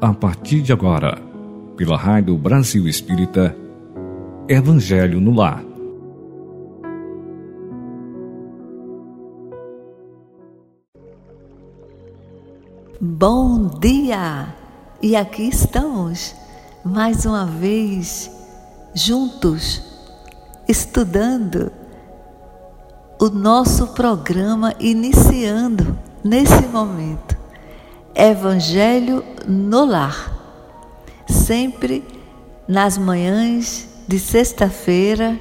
a 0.00 0.12
partir 0.12 0.60
de 0.60 0.72
agora, 0.72 1.18
pela 1.76 1.96
Rádio 1.96 2.36
Brasil 2.36 2.86
Espírita, 2.86 3.56
Evangelho 4.46 5.20
no 5.20 5.34
Lar. 5.34 5.64
Bom 13.00 13.68
dia! 13.80 14.54
E 15.00 15.16
aqui 15.16 15.48
estamos, 15.48 16.34
mais 16.84 17.24
uma 17.24 17.46
vez, 17.46 18.30
juntos, 18.94 19.82
estudando 20.68 21.70
o 23.18 23.30
nosso 23.30 23.88
programa, 23.88 24.74
iniciando 24.78 25.98
nesse 26.22 26.66
momento 26.66 27.35
Evangelho 28.16 29.22
no 29.46 29.84
Lar. 29.84 30.32
Sempre 31.28 32.02
nas 32.66 32.96
manhãs 32.96 33.86
de 34.08 34.18
sexta-feira, 34.18 35.38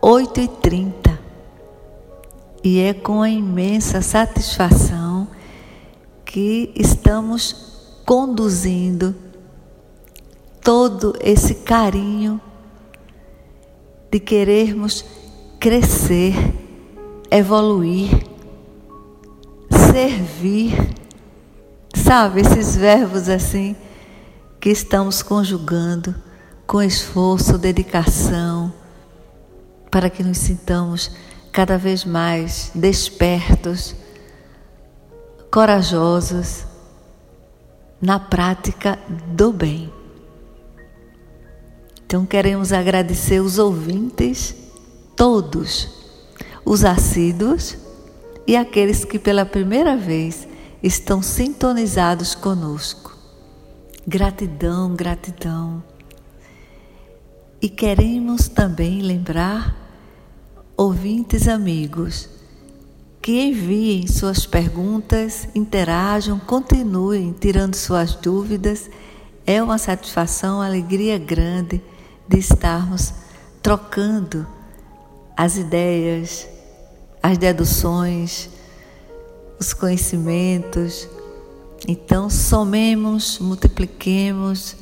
8h30. 0.00 1.18
E 2.64 2.80
é 2.80 2.94
com 2.94 3.24
imensa 3.26 4.00
satisfação 4.00 5.28
que 6.24 6.72
estamos 6.74 8.00
conduzindo 8.06 9.14
todo 10.64 11.14
esse 11.20 11.56
carinho 11.56 12.40
de 14.10 14.18
querermos 14.18 15.04
crescer, 15.60 16.34
evoluir, 17.30 18.26
servir 19.70 21.05
Sabe, 22.04 22.42
esses 22.42 22.76
verbos 22.76 23.28
assim 23.28 23.74
que 24.60 24.68
estamos 24.68 25.22
conjugando 25.22 26.14
com 26.66 26.82
esforço, 26.82 27.56
dedicação, 27.56 28.72
para 29.90 30.10
que 30.10 30.22
nos 30.22 30.38
sintamos 30.38 31.10
cada 31.50 31.78
vez 31.78 32.04
mais 32.04 32.70
despertos, 32.74 33.96
corajosos 35.50 36.64
na 38.00 38.20
prática 38.20 38.98
do 39.28 39.52
bem. 39.52 39.92
Então 42.04 42.26
queremos 42.26 42.72
agradecer 42.72 43.40
os 43.40 43.58
ouvintes, 43.58 44.54
todos, 45.16 45.88
os 46.64 46.84
assíduos 46.84 47.76
e 48.46 48.54
aqueles 48.54 49.04
que 49.04 49.18
pela 49.18 49.46
primeira 49.46 49.96
vez 49.96 50.46
estão 50.86 51.20
sintonizados 51.20 52.34
conosco. 52.36 53.12
Gratidão, 54.06 54.94
gratidão. 54.94 55.82
E 57.60 57.68
queremos 57.68 58.46
também 58.46 59.02
lembrar, 59.02 59.74
ouvintes 60.76 61.48
amigos, 61.48 62.28
que 63.20 63.32
enviem 63.48 64.06
suas 64.06 64.46
perguntas, 64.46 65.48
interajam, 65.56 66.38
continuem 66.38 67.32
tirando 67.32 67.74
suas 67.74 68.14
dúvidas. 68.14 68.88
É 69.44 69.60
uma 69.60 69.78
satisfação, 69.78 70.58
uma 70.58 70.66
alegria 70.66 71.18
grande 71.18 71.82
de 72.28 72.38
estarmos 72.38 73.12
trocando 73.60 74.46
as 75.36 75.56
ideias, 75.56 76.46
as 77.20 77.36
deduções, 77.36 78.50
os 79.58 79.72
conhecimentos. 79.72 81.08
Então, 81.86 82.28
somemos, 82.28 83.38
multipliquemos 83.38 84.76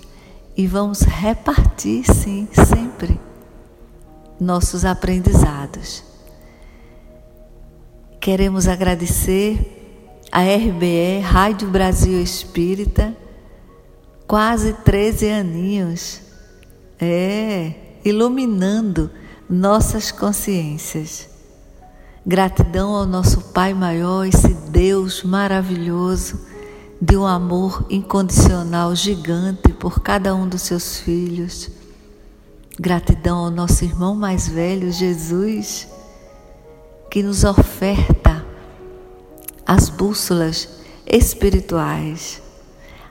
e 0.56 0.66
vamos 0.66 1.00
repartir, 1.00 2.04
sim, 2.04 2.48
sempre 2.52 3.18
nossos 4.38 4.84
aprendizados. 4.84 6.02
Queremos 8.20 8.66
agradecer 8.66 10.20
a 10.32 10.42
RBE, 10.42 11.20
Rádio 11.20 11.68
Brasil 11.68 12.20
Espírita, 12.20 13.16
quase 14.26 14.72
13 14.72 15.30
aninhos, 15.30 16.20
é, 16.98 17.74
iluminando 18.04 19.10
nossas 19.48 20.10
consciências. 20.10 21.33
Gratidão 22.26 22.96
ao 22.96 23.04
nosso 23.04 23.38
Pai 23.52 23.74
maior, 23.74 24.24
esse 24.24 24.54
Deus 24.70 25.22
maravilhoso, 25.22 26.40
de 26.98 27.18
um 27.18 27.26
amor 27.26 27.84
incondicional 27.90 28.96
gigante 28.96 29.74
por 29.74 30.00
cada 30.00 30.34
um 30.34 30.48
dos 30.48 30.62
seus 30.62 31.00
filhos. 31.00 31.68
Gratidão 32.80 33.44
ao 33.44 33.50
nosso 33.50 33.84
irmão 33.84 34.14
mais 34.14 34.48
velho, 34.48 34.90
Jesus, 34.90 35.86
que 37.10 37.22
nos 37.22 37.44
oferta 37.44 38.42
as 39.66 39.90
bússolas 39.90 40.66
espirituais 41.06 42.40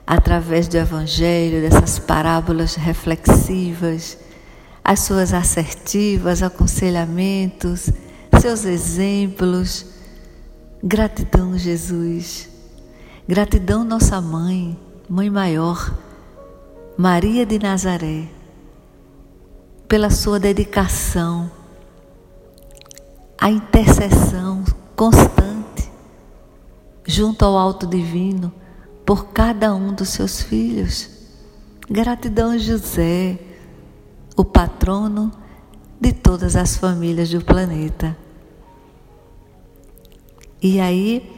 através 0.04 0.66
do 0.66 0.76
Evangelho, 0.76 1.60
dessas 1.60 2.00
parábolas 2.00 2.74
reflexivas, 2.74 4.18
as 4.84 5.00
suas 5.00 5.32
assertivas, 5.32 6.42
aconselhamentos 6.42 7.92
seus 8.44 8.66
exemplos. 8.66 9.86
Gratidão, 10.82 11.56
Jesus. 11.56 12.50
Gratidão, 13.26 13.84
nossa 13.84 14.20
mãe, 14.20 14.78
Mãe 15.08 15.30
Maior, 15.30 15.94
Maria 16.94 17.46
de 17.46 17.58
Nazaré, 17.58 18.28
pela 19.88 20.10
sua 20.10 20.38
dedicação, 20.38 21.50
a 23.40 23.50
intercessão 23.50 24.62
constante 24.94 25.90
junto 27.06 27.46
ao 27.46 27.56
Alto 27.56 27.86
Divino 27.86 28.52
por 29.06 29.28
cada 29.28 29.74
um 29.74 29.94
dos 29.94 30.10
seus 30.10 30.42
filhos. 30.42 31.08
Gratidão, 31.88 32.58
José, 32.58 33.38
o 34.36 34.44
patrono 34.44 35.32
de 35.98 36.12
todas 36.12 36.56
as 36.56 36.76
famílias 36.76 37.30
do 37.30 37.42
planeta. 37.42 38.23
E 40.66 40.80
aí, 40.80 41.30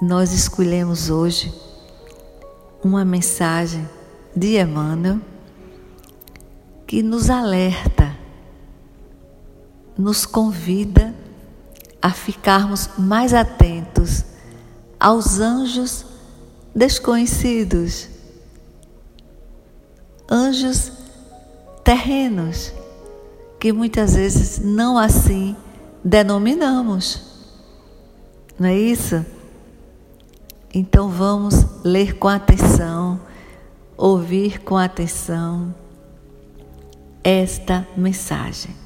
nós 0.00 0.32
escolhemos 0.32 1.10
hoje 1.10 1.52
uma 2.80 3.04
mensagem 3.04 3.88
de 4.36 4.56
Emmanuel 4.56 5.18
que 6.86 7.02
nos 7.02 7.28
alerta, 7.28 8.16
nos 9.98 10.26
convida 10.26 11.12
a 12.00 12.12
ficarmos 12.12 12.90
mais 12.96 13.34
atentos 13.34 14.24
aos 15.00 15.40
anjos 15.40 16.06
desconhecidos, 16.72 18.08
anjos 20.30 20.92
terrenos, 21.82 22.72
que 23.58 23.72
muitas 23.72 24.14
vezes 24.14 24.60
não 24.60 24.96
assim 24.96 25.56
denominamos. 26.04 27.29
Não 28.60 28.68
é 28.68 28.76
isso? 28.76 29.24
Então 30.74 31.08
vamos 31.08 31.64
ler 31.82 32.18
com 32.18 32.28
atenção, 32.28 33.18
ouvir 33.96 34.60
com 34.60 34.76
atenção 34.76 35.74
esta 37.24 37.88
mensagem, 37.96 38.76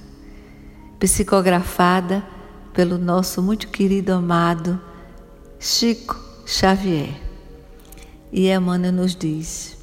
psicografada 1.00 2.24
pelo 2.72 2.98
nosso 2.98 3.42
muito 3.42 3.66
querido 3.66 4.12
amado 4.12 4.80
Chico 5.58 6.20
Xavier. 6.46 7.20
E 8.30 8.48
Emmanuel 8.48 8.92
nos 8.92 9.16
diz: 9.16 9.76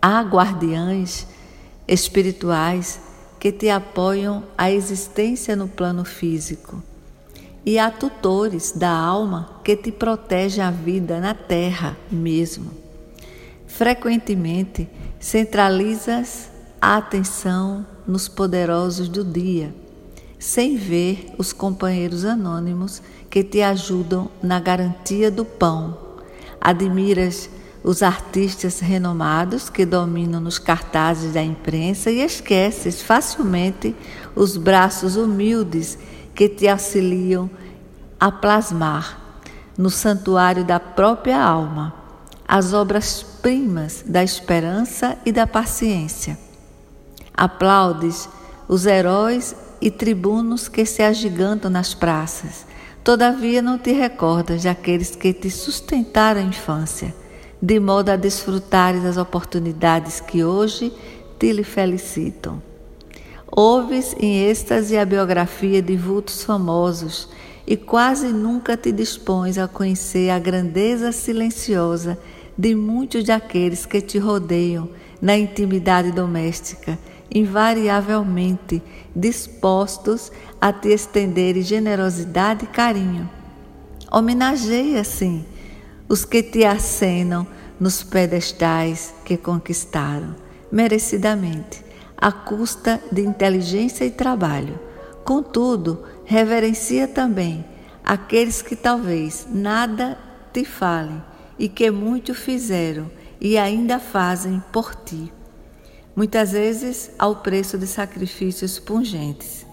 há 0.00 0.20
guardiães 0.22 1.26
espirituais 1.88 3.00
que 3.40 3.50
te 3.50 3.68
apoiam 3.68 4.44
a 4.56 4.70
existência 4.70 5.56
no 5.56 5.66
plano 5.66 6.04
físico 6.04 6.80
e 7.66 7.80
há 7.80 7.90
tutores 7.90 8.70
da 8.70 8.88
alma 8.88 9.60
que 9.64 9.74
te 9.74 9.90
protegem 9.90 10.62
a 10.62 10.70
vida 10.70 11.18
na 11.18 11.34
terra 11.34 11.96
mesmo. 12.08 12.70
Frequentemente 13.66 14.88
centralizas 15.18 16.48
a 16.80 16.96
atenção 16.96 17.84
nos 18.06 18.28
poderosos 18.28 19.08
do 19.08 19.24
dia, 19.24 19.74
sem 20.38 20.76
ver 20.76 21.32
os 21.36 21.52
companheiros 21.52 22.24
anônimos 22.24 23.02
que 23.28 23.42
te 23.42 23.60
ajudam 23.60 24.30
na 24.40 24.60
garantia 24.60 25.28
do 25.28 25.44
pão. 25.44 25.98
Admiras 26.60 27.50
os 27.82 28.00
artistas 28.02 28.78
renomados 28.78 29.68
que 29.68 29.84
dominam 29.84 30.40
nos 30.40 30.58
cartazes 30.58 31.32
da 31.32 31.42
imprensa 31.42 32.12
e 32.12 32.20
esqueces 32.20 33.02
facilmente 33.02 33.94
os 34.36 34.56
braços 34.56 35.16
humildes 35.16 35.98
que 36.36 36.48
te 36.48 36.68
auxiliam 36.68 37.48
a 38.20 38.30
plasmar 38.30 39.18
no 39.76 39.88
santuário 39.88 40.64
da 40.64 40.78
própria 40.78 41.42
alma 41.42 41.94
as 42.46 42.72
obras-primas 42.72 44.04
da 44.06 44.22
esperança 44.22 45.18
e 45.26 45.32
da 45.32 45.46
paciência. 45.46 46.38
Aplaudes 47.34 48.28
os 48.68 48.86
heróis 48.86 49.56
e 49.80 49.90
tribunos 49.90 50.68
que 50.68 50.84
se 50.86 51.02
agigantam 51.02 51.70
nas 51.70 51.92
praças. 51.92 52.66
Todavia 53.02 53.60
não 53.60 53.78
te 53.78 53.92
recordas 53.92 54.62
daqueles 54.62 55.16
que 55.16 55.32
te 55.32 55.50
sustentaram 55.50 56.40
a 56.40 56.44
infância, 56.44 57.14
de 57.60 57.80
modo 57.80 58.10
a 58.10 58.16
desfrutares 58.16 59.04
as 59.04 59.16
oportunidades 59.16 60.20
que 60.20 60.44
hoje 60.44 60.92
te 61.38 61.52
lhe 61.52 61.64
felicitam. 61.64 62.62
Ouves 63.58 64.14
em 64.20 64.50
êxtase 64.50 64.98
a 64.98 65.04
biografia 65.06 65.80
de 65.80 65.96
vultos 65.96 66.44
famosos 66.44 67.26
e 67.66 67.74
quase 67.74 68.28
nunca 68.28 68.76
te 68.76 68.92
dispões 68.92 69.56
a 69.56 69.66
conhecer 69.66 70.28
a 70.28 70.38
grandeza 70.38 71.10
silenciosa 71.10 72.18
de 72.58 72.74
muitos 72.74 73.24
daqueles 73.24 73.86
que 73.86 74.02
te 74.02 74.18
rodeiam 74.18 74.90
na 75.22 75.38
intimidade 75.38 76.12
doméstica, 76.12 76.98
invariavelmente 77.34 78.82
dispostos 79.14 80.30
a 80.60 80.70
te 80.70 80.88
estender 80.88 81.58
generosidade 81.62 82.66
e 82.66 82.68
carinho. 82.68 83.26
Homenageia, 84.12 85.00
assim, 85.00 85.46
os 86.06 86.26
que 86.26 86.42
te 86.42 86.62
acenam 86.62 87.46
nos 87.80 88.02
pedestais 88.02 89.14
que 89.24 89.38
conquistaram, 89.38 90.36
merecidamente, 90.70 91.85
à 92.16 92.32
custa 92.32 93.00
de 93.12 93.22
inteligência 93.22 94.04
e 94.04 94.10
trabalho. 94.10 94.78
Contudo, 95.24 96.04
reverencia 96.24 97.06
também 97.06 97.64
aqueles 98.04 98.62
que 98.62 98.76
talvez 98.76 99.46
nada 99.50 100.16
te 100.52 100.64
falem 100.64 101.20
e 101.58 101.68
que 101.68 101.90
muito 101.90 102.34
fizeram 102.34 103.10
e 103.40 103.58
ainda 103.58 103.98
fazem 103.98 104.62
por 104.72 104.94
ti, 104.94 105.32
muitas 106.14 106.52
vezes 106.52 107.10
ao 107.18 107.36
preço 107.36 107.76
de 107.76 107.86
sacrifícios 107.86 108.78
pungentes. 108.78 109.66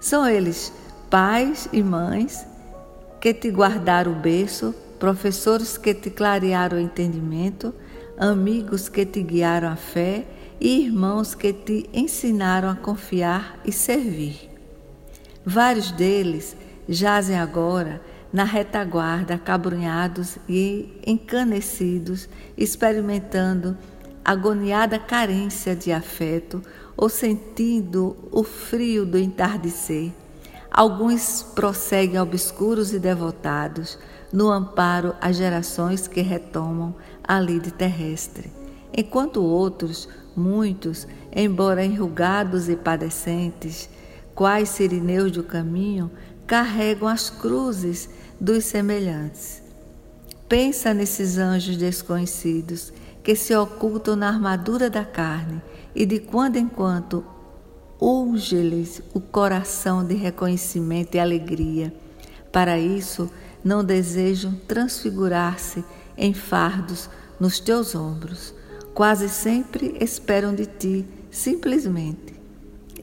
São 0.00 0.28
eles 0.28 0.72
pais 1.08 1.68
e 1.72 1.82
mães 1.82 2.46
que 3.20 3.32
te 3.32 3.48
guardaram 3.50 4.12
o 4.12 4.16
berço, 4.16 4.74
professores 4.98 5.78
que 5.78 5.94
te 5.94 6.10
clarearam 6.10 6.76
o 6.76 6.80
entendimento, 6.80 7.72
amigos 8.18 8.88
que 8.88 9.06
te 9.06 9.22
guiaram 9.22 9.68
a 9.68 9.76
fé 9.76 10.26
e 10.60 10.84
irmãos 10.84 11.34
que 11.34 11.52
te 11.52 11.88
ensinaram 11.92 12.68
a 12.68 12.74
confiar 12.74 13.58
e 13.64 13.72
servir. 13.72 14.50
Vários 15.44 15.90
deles 15.92 16.56
jazem 16.88 17.38
agora 17.38 18.00
na 18.32 18.44
retaguarda, 18.44 19.34
acabrunhados 19.34 20.36
e 20.48 21.00
encanecidos, 21.06 22.28
experimentando 22.56 23.76
agoniada 24.24 24.98
carência 24.98 25.74
de 25.74 25.90
afeto 25.90 26.62
ou 26.96 27.08
sentindo 27.08 28.16
o 28.30 28.42
frio 28.42 29.06
do 29.06 29.16
entardecer. 29.16 30.12
Alguns 30.70 31.42
prosseguem 31.54 32.20
obscuros 32.20 32.92
e 32.92 32.98
devotados 32.98 33.98
no 34.30 34.50
amparo 34.50 35.14
às 35.20 35.36
gerações 35.36 36.06
que 36.06 36.20
retomam 36.20 36.94
a 37.26 37.40
lide 37.40 37.70
terrestre, 37.70 38.52
enquanto 38.94 39.42
outros, 39.42 40.08
muitos, 40.38 41.06
embora 41.34 41.84
enrugados 41.84 42.68
e 42.68 42.76
padecentes, 42.76 43.88
quais 44.34 44.68
sirineus 44.68 45.32
do 45.32 45.42
caminho, 45.42 46.10
carregam 46.46 47.08
as 47.08 47.28
cruzes 47.28 48.08
dos 48.40 48.64
semelhantes. 48.64 49.62
Pensa 50.48 50.94
nesses 50.94 51.36
anjos 51.36 51.76
desconhecidos 51.76 52.92
que 53.22 53.34
se 53.34 53.54
ocultam 53.54 54.16
na 54.16 54.28
armadura 54.28 54.88
da 54.88 55.04
carne 55.04 55.60
e 55.94 56.06
de 56.06 56.20
quando 56.20 56.56
em 56.56 56.66
quando 56.66 57.24
unge-lhes 58.00 59.02
o 59.12 59.20
coração 59.20 60.04
de 60.04 60.14
reconhecimento 60.14 61.16
e 61.16 61.20
alegria. 61.20 61.92
Para 62.50 62.78
isso, 62.78 63.30
não 63.62 63.84
desejam 63.84 64.54
transfigurar-se 64.66 65.84
em 66.16 66.32
fardos 66.32 67.10
nos 67.38 67.60
teus 67.60 67.94
ombros. 67.94 68.54
Quase 68.98 69.28
sempre 69.28 69.96
esperam 70.00 70.52
de 70.52 70.66
ti, 70.66 71.06
simplesmente. 71.30 72.34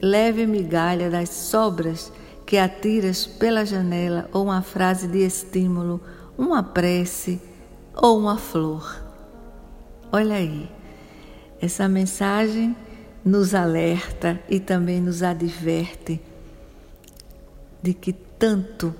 Leve 0.02 0.46
migalha 0.46 1.08
das 1.08 1.30
sobras 1.30 2.12
que 2.44 2.58
atiras 2.58 3.24
pela 3.24 3.64
janela 3.64 4.28
ou 4.30 4.42
uma 4.44 4.60
frase 4.60 5.08
de 5.08 5.24
estímulo, 5.24 5.98
uma 6.36 6.62
prece 6.62 7.40
ou 7.94 8.18
uma 8.18 8.36
flor. 8.36 9.02
Olha 10.12 10.36
aí, 10.36 10.68
essa 11.62 11.88
mensagem 11.88 12.76
nos 13.24 13.54
alerta 13.54 14.38
e 14.50 14.60
também 14.60 15.00
nos 15.00 15.22
adverte 15.22 16.20
de 17.82 17.94
que 17.94 18.12
tanto 18.12 18.94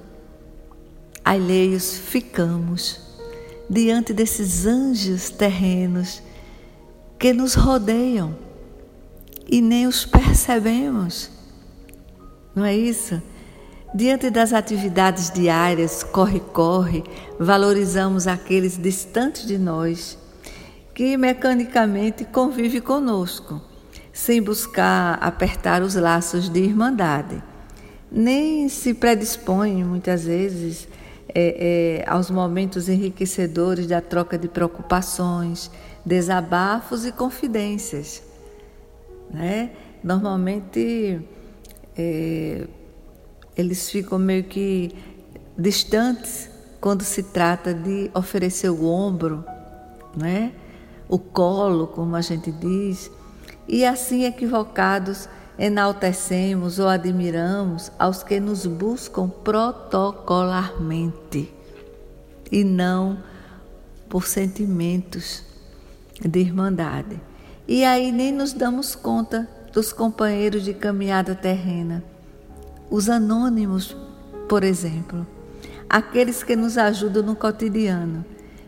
alheios 1.23 1.99
ficamos 1.99 2.99
diante 3.69 4.15
desses 4.15 4.65
anjos 4.65 5.29
terrenos 5.29 6.25
que 7.19 7.33
nos 7.33 7.55
rodeiam 7.55 8.37
e 9.49 9.61
nem 9.61 9.87
os 9.87 10.05
percebemos. 10.05 11.31
Não 12.55 12.65
é 12.65 12.75
isso? 12.75 13.21
Diante 13.95 14.29
das 14.29 14.53
atividades 14.53 15.31
diárias, 15.31 16.03
corre-corre, 16.03 17.05
valorizamos 17.39 18.27
aqueles 18.27 18.77
distantes 18.77 19.47
de 19.47 19.57
nós, 19.57 20.19
que 20.95 21.17
mecanicamente 21.17 22.25
convive 22.25 22.81
conosco, 22.81 23.61
sem 24.13 24.43
buscar 24.43 25.19
apertar 25.23 25.83
os 25.83 25.95
laços 25.95 26.49
de 26.49 26.61
irmandade. 26.61 27.43
Nem 28.11 28.69
se 28.69 28.93
predispõe, 28.93 29.85
muitas 29.85 30.25
vezes, 30.25 30.89
é, 31.35 32.03
é, 32.05 32.11
aos 32.11 32.31
momentos 32.31 32.89
enriquecedores 32.89 33.87
da 33.87 34.01
troca 34.01 34.39
de 34.39 34.49
preocupações, 34.49 35.71
desabafos 36.07 37.05
e 37.05 37.11
confidências. 37.11 38.23
Né? 39.29 39.73
Normalmente, 40.05 41.21
é, 41.99 42.69
eles 43.57 43.91
ficam 43.91 44.17
meio 44.17 44.45
que 44.45 44.95
distantes 45.59 46.49
quando 46.81 47.03
se 47.03 47.25
trata 47.25 47.75
de 47.75 48.09
oferecer 48.15 48.71
o 48.71 48.87
ombro, 48.87 49.45
né? 50.17 50.53
o 51.09 51.19
colo, 51.19 51.89
como 51.89 52.15
a 52.15 52.21
gente 52.21 52.53
diz, 52.53 53.11
e 53.67 53.85
assim 53.85 54.25
equivocados 54.25 55.29
enaltecemos 55.59 56.79
ou 56.79 56.87
admiramos 56.87 57.91
aos 57.99 58.23
que 58.23 58.39
nos 58.39 58.65
buscam 58.67 59.29
protocolarmente 59.29 61.53
e 62.53 62.63
não 62.63 63.19
por 64.09 64.25
sentimentos 64.27 65.56
de 66.21 66.41
irmandade. 66.41 67.21
E 67.67 67.85
aí 67.85 68.13
nem 68.13 68.33
nos 68.33 68.53
damos 68.53 68.95
conta 68.95 69.49
dos 69.73 69.93
companheiros 69.93 70.65
de 70.65 70.73
caminhada 70.73 71.35
terrena 71.35 72.03
os 72.91 73.09
anônimos, 73.09 73.97
por 74.49 74.63
exemplo, 74.63 75.27
aqueles 75.89 76.43
que 76.43 76.55
nos 76.55 76.79
ajudam 76.79 77.23
no 77.23 77.35
cotidiano 77.35 78.25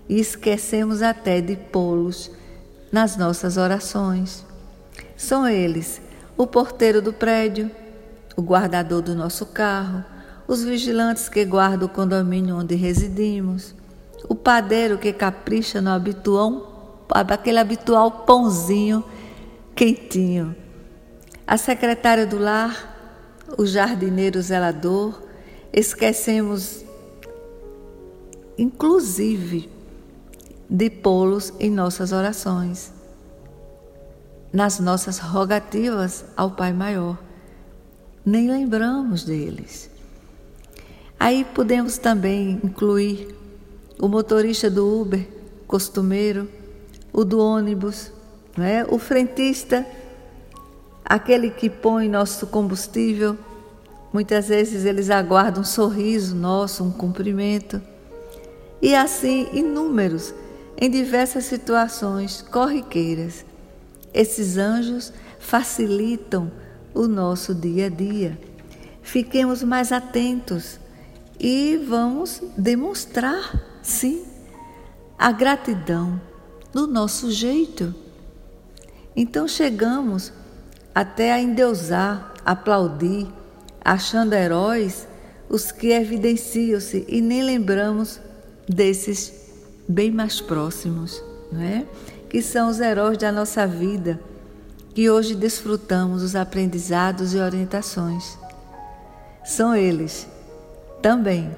e 0.09 0.19
esquecemos 0.19 1.03
até 1.03 1.41
de 1.41 1.57
pô-los 1.57 2.31
nas 2.91 3.17
nossas 3.17 3.57
orações. 3.57 4.45
São 5.17 5.47
eles 5.47 6.01
o 6.37 6.47
porteiro 6.47 7.01
do 7.01 7.13
prédio, 7.13 7.71
o 8.37 8.43
guardador 8.43 9.03
do 9.03 9.15
nosso 9.15 9.47
carro, 9.47 10.05
os 10.47 10.65
vigilantes 10.65 11.29
que 11.29 11.45
guardam 11.45 11.87
o 11.87 11.91
condomínio 11.91 12.57
onde 12.57 12.75
residimos, 12.75 13.75
o 14.29 14.35
padeiro 14.35 14.99
que 14.99 15.13
capricha 15.13 15.81
no 15.81 15.91
habitual, 15.91 16.68
aquele 17.11 17.59
habitual 17.59 18.11
pãozinho 18.11 19.05
quentinho, 19.79 20.57
a 21.47 21.57
secretária 21.57 22.27
do 22.27 22.37
lar, 22.37 22.97
o 23.57 23.65
jardineiro 23.65 24.43
zelador, 24.43 25.23
esquecemos, 25.73 26.85
inclusive, 28.59 29.71
de 30.69 30.91
pô-los 30.91 31.53
em 31.61 31.71
nossas 31.71 32.11
orações, 32.11 32.93
nas 34.53 34.81
nossas 34.81 35.21
rogativas 35.21 36.25
ao 36.37 36.51
Pai 36.51 36.73
Maior. 36.73 37.17
Nem 38.27 38.51
lembramos 38.51 39.23
deles. 39.23 39.89
Aí 41.21 41.45
podemos 41.45 41.99
também 41.99 42.61
incluir 42.65 43.33
o 44.01 44.09
motorista 44.09 44.69
do 44.69 45.01
Uber, 45.01 45.25
costumeiro, 45.69 46.49
o 47.13 47.25
do 47.25 47.39
ônibus, 47.41 48.13
né? 48.57 48.85
o 48.89 48.99
frentista 48.99 49.87
aquele 51.09 51.51
que 51.51 51.71
põe 51.71 52.09
nosso 52.09 52.47
combustível. 52.47 53.37
Muitas 54.13 54.49
vezes 54.49 54.85
eles 54.85 55.09
aguardam 55.09 55.63
um 55.63 55.65
sorriso 55.65 56.37
nosso, 56.37 56.85
um 56.85 56.91
cumprimento. 56.91 57.81
E 58.83 58.95
assim 58.95 59.49
inúmeros 59.53 60.35
em 60.77 60.91
diversas 60.91 61.45
situações 61.45 62.43
corriqueiras. 62.43 63.45
Esses 64.13 64.59
anjos 64.59 65.13
facilitam 65.39 66.53
o 66.95 67.07
nosso 67.07 67.55
dia 67.55 67.87
a 67.87 67.89
dia. 67.89 68.39
Fiquemos 69.03 69.63
mais 69.63 69.91
atentos 69.93 70.79
e 71.41 71.77
vamos 71.89 72.43
demonstrar, 72.57 73.81
sim, 73.83 74.25
a 75.19 75.33
gratidão 75.33 76.21
do 76.73 76.87
nosso 76.87 77.31
jeito. 77.31 77.95
Então 79.17 79.49
chegamos 79.49 80.33
até 80.95 81.33
a 81.33 81.41
endeusar, 81.41 82.35
aplaudir, 82.45 83.27
achando 83.85 84.35
heróis 84.35 85.07
os 85.49 85.73
que 85.73 85.89
evidenciam-se 85.89 87.05
e 87.09 87.21
nem 87.21 87.43
lembramos 87.43 88.21
desses 88.69 89.33
bem 89.89 90.11
mais 90.11 90.41
próximos, 90.41 91.23
não 91.51 91.63
é? 91.63 91.87
Que 92.29 92.43
são 92.43 92.69
os 92.69 92.81
heróis 92.81 93.17
da 93.17 93.33
nossa 93.33 93.67
vida, 93.67 94.21
que 94.95 95.09
hoje 95.09 95.35
desfrutamos 95.35 96.23
os 96.23 96.37
aprendizados 96.37 97.33
e 97.33 97.39
orientações. 97.39 98.39
São 99.45 99.75
eles 99.75 100.27
também 101.01 101.51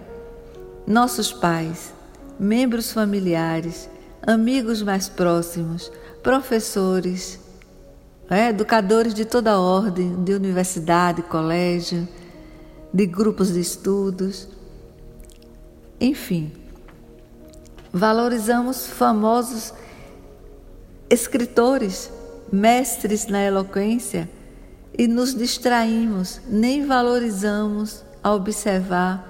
nossos 0.86 1.32
pais, 1.32 1.92
membros 2.38 2.92
familiares, 2.92 3.88
amigos 4.26 4.82
mais 4.82 5.08
próximos, 5.08 5.90
professores, 6.22 7.40
é, 8.28 8.48
educadores 8.48 9.14
de 9.14 9.24
toda 9.24 9.58
ordem, 9.58 10.22
de 10.22 10.32
universidade, 10.32 11.22
colégio, 11.22 12.06
de 12.92 13.06
grupos 13.06 13.52
de 13.52 13.60
estudos, 13.60 14.48
enfim. 16.00 16.52
Valorizamos 17.92 18.86
famosos 18.86 19.74
escritores, 21.08 22.10
mestres 22.52 23.26
na 23.26 23.42
eloquência 23.42 24.30
e 24.96 25.08
nos 25.08 25.34
distraímos, 25.34 26.40
nem 26.46 26.86
valorizamos 26.86 28.04
a 28.22 28.32
observar 28.32 29.26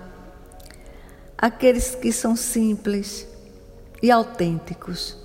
aqueles 1.38 1.94
que 1.94 2.12
são 2.12 2.36
simples 2.36 3.29
e 4.02 4.10
autênticos, 4.10 5.16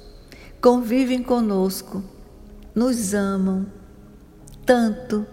convivem 0.61 1.21
conosco, 1.23 2.03
nos 2.73 3.13
amam 3.13 3.65
tanto, 4.65 5.25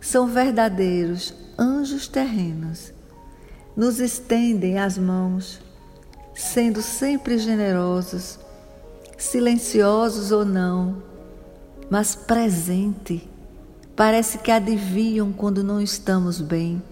são 0.00 0.26
verdadeiros 0.26 1.32
anjos 1.58 2.08
terrenos, 2.08 2.92
nos 3.76 4.00
estendem 4.00 4.78
as 4.78 4.98
mãos, 4.98 5.60
sendo 6.34 6.82
sempre 6.82 7.38
generosos, 7.38 8.38
silenciosos 9.16 10.32
ou 10.32 10.44
não, 10.44 11.02
mas 11.88 12.14
presente. 12.14 13.28
Parece 13.94 14.38
que 14.38 14.50
adivinham 14.50 15.32
quando 15.32 15.62
não 15.62 15.80
estamos 15.80 16.40
bem 16.40 16.82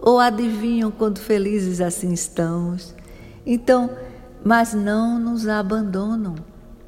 ou 0.00 0.18
adivinham 0.18 0.90
quando 0.90 1.18
felizes 1.18 1.80
assim 1.80 2.12
estamos. 2.12 2.94
Então, 3.44 3.90
mas 4.48 4.72
não 4.72 5.18
nos 5.18 5.46
abandonam. 5.46 6.34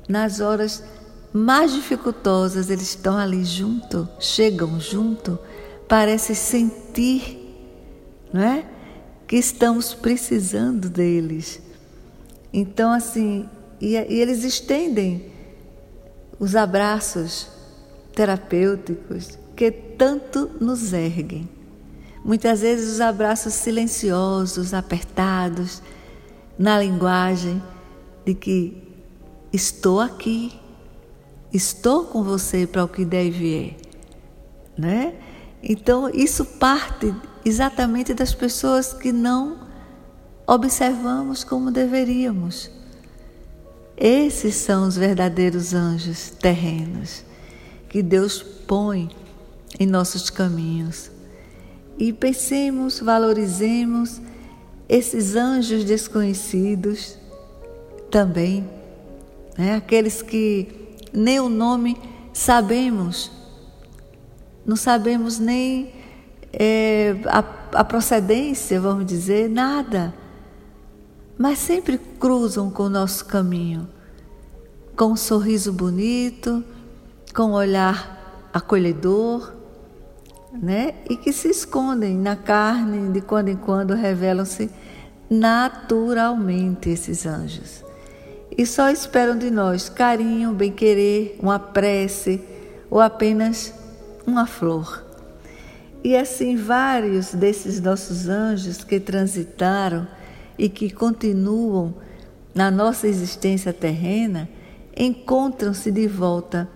Nas 0.08 0.40
horas 0.40 0.82
mais 1.30 1.74
dificultosas, 1.74 2.70
eles 2.70 2.88
estão 2.88 3.18
ali 3.18 3.44
junto, 3.44 4.08
chegam 4.18 4.80
junto, 4.80 5.38
parece 5.86 6.34
sentir, 6.34 7.38
não 8.32 8.40
é? 8.40 8.64
Que 9.26 9.36
estamos 9.36 9.92
precisando 9.92 10.88
deles. 10.88 11.60
Então, 12.50 12.90
assim, 12.90 13.46
e, 13.78 13.88
e 13.92 14.20
eles 14.20 14.42
estendem 14.42 15.30
os 16.38 16.56
abraços 16.56 17.46
terapêuticos 18.14 19.38
que 19.54 19.70
tanto 19.70 20.50
nos 20.58 20.94
erguem. 20.94 21.46
Muitas 22.24 22.62
vezes 22.62 22.94
os 22.94 23.02
abraços 23.02 23.52
silenciosos, 23.52 24.72
apertados, 24.72 25.82
na 26.60 26.78
linguagem 26.78 27.62
de 28.22 28.34
que 28.34 28.76
estou 29.50 29.98
aqui, 29.98 30.52
estou 31.50 32.04
com 32.04 32.22
você 32.22 32.66
para 32.66 32.84
o 32.84 32.88
que 32.88 33.02
deve 33.02 33.54
é, 33.54 33.76
né? 34.78 35.14
Então 35.62 36.10
isso 36.10 36.44
parte 36.44 37.14
exatamente 37.46 38.12
das 38.12 38.34
pessoas 38.34 38.92
que 38.92 39.10
não 39.10 39.66
observamos 40.46 41.44
como 41.44 41.70
deveríamos. 41.70 42.70
Esses 43.96 44.54
são 44.54 44.86
os 44.86 44.98
verdadeiros 44.98 45.72
anjos 45.72 46.28
terrenos 46.28 47.24
que 47.88 48.02
Deus 48.02 48.42
põe 48.42 49.08
em 49.78 49.86
nossos 49.86 50.28
caminhos 50.28 51.10
e 51.98 52.12
pensemos, 52.12 53.00
valorizemos 53.00 54.20
esses 54.90 55.36
anjos 55.36 55.84
desconhecidos 55.84 57.16
também, 58.10 58.68
né? 59.56 59.76
aqueles 59.76 60.20
que 60.20 60.96
nem 61.12 61.38
o 61.38 61.48
nome 61.48 61.96
sabemos, 62.32 63.30
não 64.66 64.74
sabemos 64.74 65.38
nem 65.38 65.94
é, 66.52 67.14
a, 67.26 67.38
a 67.72 67.84
procedência, 67.84 68.80
vamos 68.80 69.06
dizer, 69.06 69.48
nada, 69.48 70.12
mas 71.38 71.60
sempre 71.60 71.96
cruzam 71.96 72.68
com 72.68 72.82
o 72.82 72.90
nosso 72.90 73.24
caminho, 73.26 73.88
com 74.96 75.12
um 75.12 75.16
sorriso 75.16 75.72
bonito, 75.72 76.64
com 77.32 77.44
um 77.44 77.52
olhar 77.52 78.50
acolhedor 78.52 79.60
né? 80.52 80.94
E 81.08 81.16
que 81.16 81.32
se 81.32 81.48
escondem 81.48 82.16
na 82.16 82.36
carne, 82.36 83.12
de 83.12 83.20
quando 83.20 83.48
em 83.48 83.56
quando 83.56 83.94
revelam-se 83.94 84.70
naturalmente 85.30 86.90
esses 86.90 87.24
anjos. 87.24 87.84
E 88.58 88.66
só 88.66 88.90
esperam 88.90 89.38
de 89.38 89.48
nós 89.50 89.88
carinho, 89.88 90.52
bem-querer, 90.52 91.38
uma 91.40 91.58
prece 91.58 92.42
ou 92.90 93.00
apenas 93.00 93.72
uma 94.26 94.44
flor. 94.46 95.06
E 96.02 96.16
assim, 96.16 96.56
vários 96.56 97.32
desses 97.32 97.80
nossos 97.80 98.28
anjos 98.28 98.82
que 98.82 98.98
transitaram 98.98 100.08
e 100.58 100.68
que 100.68 100.90
continuam 100.90 101.94
na 102.54 102.70
nossa 102.70 103.06
existência 103.06 103.72
terrena 103.72 104.48
encontram-se 104.96 105.90
de 105.90 106.08
volta 106.08 106.68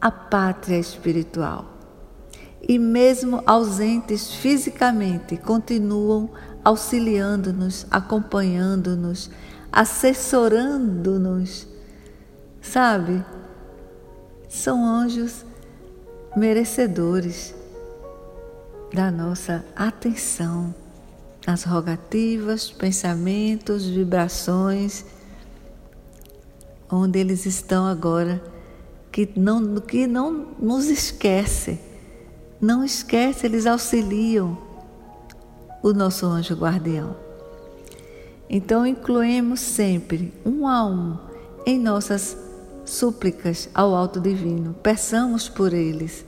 a 0.00 0.10
pátria 0.10 0.78
espiritual. 0.78 1.71
E 2.66 2.78
mesmo 2.78 3.42
ausentes 3.44 4.32
fisicamente, 4.34 5.36
continuam 5.36 6.30
auxiliando-nos, 6.64 7.86
acompanhando-nos, 7.90 9.30
assessorando-nos. 9.70 11.66
Sabe? 12.60 13.24
São 14.48 14.86
anjos 14.86 15.44
merecedores 16.36 17.54
da 18.92 19.10
nossa 19.10 19.64
atenção 19.74 20.74
nas 21.46 21.64
rogativas, 21.64 22.70
pensamentos, 22.70 23.86
vibrações, 23.86 25.04
onde 26.90 27.18
eles 27.18 27.46
estão 27.46 27.86
agora 27.86 28.42
que 29.10 29.28
não, 29.36 29.76
que 29.80 30.06
não 30.06 30.54
nos 30.58 30.86
esquece. 30.86 31.80
Não 32.62 32.84
esquece, 32.84 33.44
eles 33.44 33.66
auxiliam 33.66 34.56
o 35.82 35.92
nosso 35.92 36.24
anjo 36.26 36.54
guardião. 36.54 37.16
Então, 38.48 38.86
incluímos 38.86 39.58
sempre, 39.58 40.32
um 40.46 40.68
a 40.68 40.86
um, 40.86 41.18
em 41.66 41.76
nossas 41.76 42.36
súplicas 42.84 43.68
ao 43.74 43.96
Alto 43.96 44.20
Divino. 44.20 44.76
Peçamos 44.80 45.48
por 45.48 45.72
eles. 45.72 46.24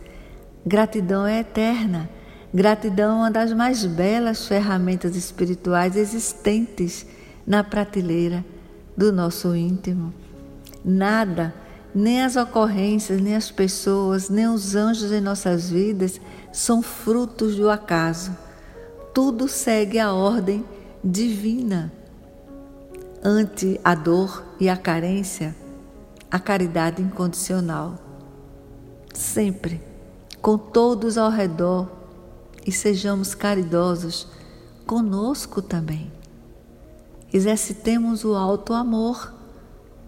Gratidão 0.67 1.25
é 1.25 1.39
eterna. 1.39 2.11
Gratidão 2.53 3.13
é 3.13 3.21
uma 3.21 3.31
das 3.31 3.53
mais 3.53 3.87
belas 3.87 4.49
ferramentas 4.49 5.15
espirituais 5.15 5.97
existentes 5.97 7.07
na 7.47 7.63
prateleira 7.63 8.45
do 8.97 9.13
nosso 9.13 9.55
íntimo. 9.55 10.13
Nada 10.85 11.55
nem 11.95 12.23
as 12.23 12.35
ocorrências, 12.35 13.21
nem 13.21 13.37
as 13.37 13.51
pessoas, 13.51 14.29
nem 14.29 14.49
os 14.49 14.75
anjos 14.75 15.13
em 15.13 15.21
nossas 15.21 15.71
vidas 15.71 16.21
são 16.53 16.83
frutos 16.83 17.55
do 17.57 17.71
acaso. 17.71 18.37
Tudo 19.13 19.47
segue 19.47 19.99
a 19.99 20.13
ordem 20.13 20.65
divina. 21.03 21.93
Ante 23.23 23.81
a 23.85 23.95
dor 23.95 24.45
e 24.59 24.69
a 24.69 24.77
carência, 24.77 25.55
a 26.31 26.39
caridade 26.39 27.01
incondicional. 27.01 27.95
Sempre, 29.15 29.81
com 30.43 30.59
todos 30.59 31.17
ao 31.17 31.31
redor, 31.31 31.89
e 32.67 32.73
sejamos 32.73 33.35
caridosos 33.35 34.27
conosco 34.87 35.63
também. 35.63 36.11
exercitemos 37.33 38.25
o 38.25 38.35
alto 38.35 38.73
amor. 38.73 39.35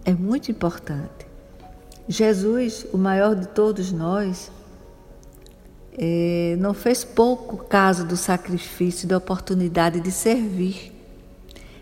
É 0.05 0.13
muito 0.13 0.49
importante. 0.49 1.26
Jesus, 2.07 2.85
o 2.93 2.97
maior 2.97 3.35
de 3.35 3.47
todos 3.47 3.91
nós, 3.91 4.51
é, 5.97 6.55
não 6.59 6.73
fez 6.73 7.03
pouco 7.03 7.57
caso 7.57 8.05
do 8.05 8.15
sacrifício 8.15 9.05
e 9.05 9.09
da 9.09 9.17
oportunidade 9.17 9.99
de 9.99 10.11
servir. 10.11 10.93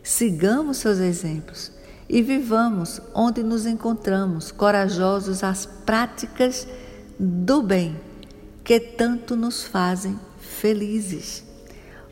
Sigamos 0.02 0.78
seus 0.78 1.00
exemplos 1.00 1.72
e 2.08 2.22
vivamos 2.22 3.02
onde 3.14 3.44
nos 3.44 3.66
encontramos, 3.66 4.52
corajosos 4.52 5.44
às 5.44 5.66
práticas 5.66 6.68
do 7.20 7.62
bem 7.62 8.00
que 8.64 8.80
tanto 8.80 9.36
nos 9.36 9.64
fazem 9.64 10.20
felizes. 10.40 11.44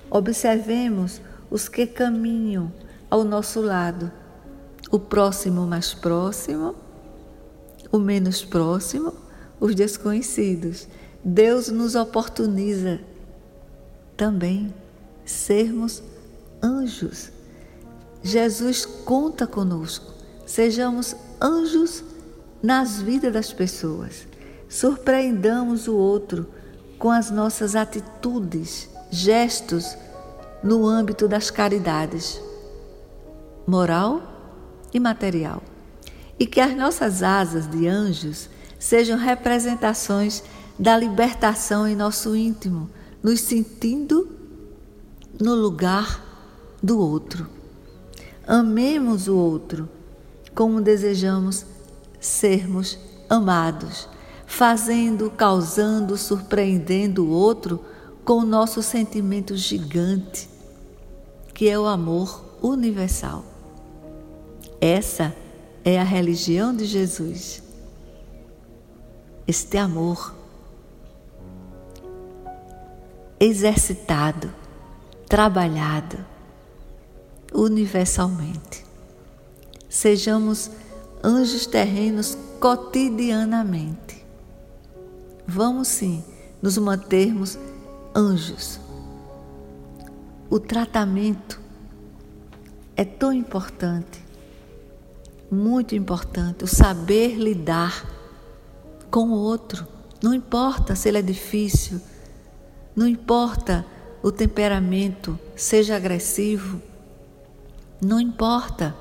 Observemos 0.10 1.22
os 1.50 1.67
que 1.67 1.88
caminham 1.88 2.72
ao 3.10 3.24
nosso 3.24 3.62
lado, 3.62 4.12
o 4.91 5.00
próximo 5.00 5.65
mais 5.65 5.93
próximo, 5.93 6.75
o 7.94 8.00
menos 8.00 8.44
próximo, 8.44 9.14
os 9.60 9.76
desconhecidos. 9.76 10.88
Deus 11.24 11.70
nos 11.70 11.94
oportuniza 11.94 13.00
também 14.18 14.74
sermos 15.24 16.02
anjos. 16.62 17.32
Jesus 18.24 18.84
conta 18.86 19.46
conosco. 19.46 20.12
Sejamos 20.46 21.16
anjos 21.40 22.04
nas 22.62 23.02
vidas 23.02 23.32
das 23.32 23.54
pessoas. 23.54 24.28
Surpreendamos 24.68 25.88
o 25.88 25.96
outro 25.96 26.48
com 26.98 27.12
as 27.12 27.30
nossas 27.30 27.76
atitudes, 27.76 28.90
gestos 29.12 29.96
no 30.64 30.88
âmbito 30.88 31.28
das 31.28 31.52
caridades 31.52 32.42
moral 33.68 34.22
e 34.94 35.00
material. 35.00 35.62
E 36.44 36.46
que 36.46 36.60
as 36.60 36.76
nossas 36.76 37.24
asas 37.24 37.70
de 37.70 37.88
anjos 37.88 38.50
sejam 38.78 39.18
representações 39.18 40.44
da 40.78 40.98
libertação 40.98 41.88
em 41.88 41.96
nosso 41.96 42.36
íntimo, 42.36 42.90
nos 43.24 43.40
sentindo 43.40 44.30
no 45.40 45.56
lugar 45.56 46.22
do 46.84 47.00
outro. 47.00 47.48
Amemos 48.46 49.30
o 49.30 49.38
outro 49.38 49.88
como 50.54 50.82
desejamos 50.82 51.66
sermos 52.20 53.00
amados, 53.30 54.10
fazendo, 54.46 55.32
causando, 55.32 56.18
surpreendendo 56.18 57.24
o 57.24 57.30
outro 57.30 57.86
com 58.26 58.40
o 58.40 58.46
nosso 58.46 58.84
sentimento 58.84 59.56
gigante, 59.56 60.50
que 61.54 61.70
é 61.70 61.80
o 61.80 61.86
amor 61.86 62.44
universal. 62.62 63.46
Essa 64.82 65.34
é 65.84 66.00
a 66.00 66.04
religião 66.04 66.75
de 66.75 66.86
Jesus. 66.86 67.62
Este 69.46 69.78
amor 69.78 70.34
exercitado, 73.40 74.50
trabalhado 75.28 76.18
universalmente. 77.54 78.86
Sejamos 79.90 80.72
anjos 81.22 81.66
terrenos 81.68 82.38
cotidianamente. 82.60 84.25
Vamos 85.46 85.90
sim 85.90 86.24
nos 86.62 86.78
mantermos 86.78 87.60
anjos. 88.16 88.80
O 90.50 90.60
tratamento 90.60 91.60
é 92.96 93.04
tão 93.04 93.34
importante 93.34 94.23
muito 95.54 95.96
importante 95.96 96.63
o 96.63 96.68
saber 96.68 97.36
lidar 97.36 98.06
com 99.10 99.30
o 99.30 99.34
outro. 99.34 99.88
Não 100.22 100.34
importa 100.34 100.96
se 100.96 101.08
ele 101.08 101.20
é 101.20 101.22
difícil, 101.22 102.02
não 102.96 103.08
importa 103.08 103.86
o 104.22 104.32
temperamento, 104.32 105.38
seja 105.56 105.96
agressivo, 105.96 106.82
não 108.02 108.20
importa. 108.20 108.96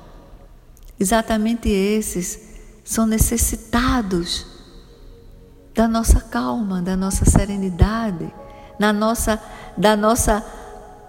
Exatamente 0.99 1.69
esses 1.69 2.53
são 2.83 3.05
necessitados 3.05 4.45
da 5.73 5.87
nossa 5.87 6.19
calma, 6.21 6.81
da 6.81 6.95
nossa 6.95 7.25
serenidade, 7.25 8.31
na 8.79 8.93
nossa, 8.93 9.41
da 9.75 9.95
nossa 9.95 10.45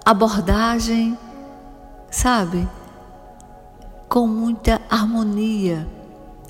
abordagem, 0.05 1.19
sabe? 2.11 2.67
Com 4.15 4.29
muita 4.29 4.81
harmonia, 4.89 5.89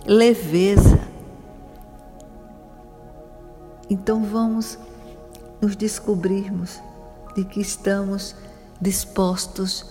leveza. 0.04 1.00
Então 3.88 4.22
vamos 4.22 4.78
nos 5.62 5.74
descobrirmos 5.74 6.78
de 7.34 7.42
que 7.42 7.62
estamos 7.62 8.36
dispostos 8.78 9.86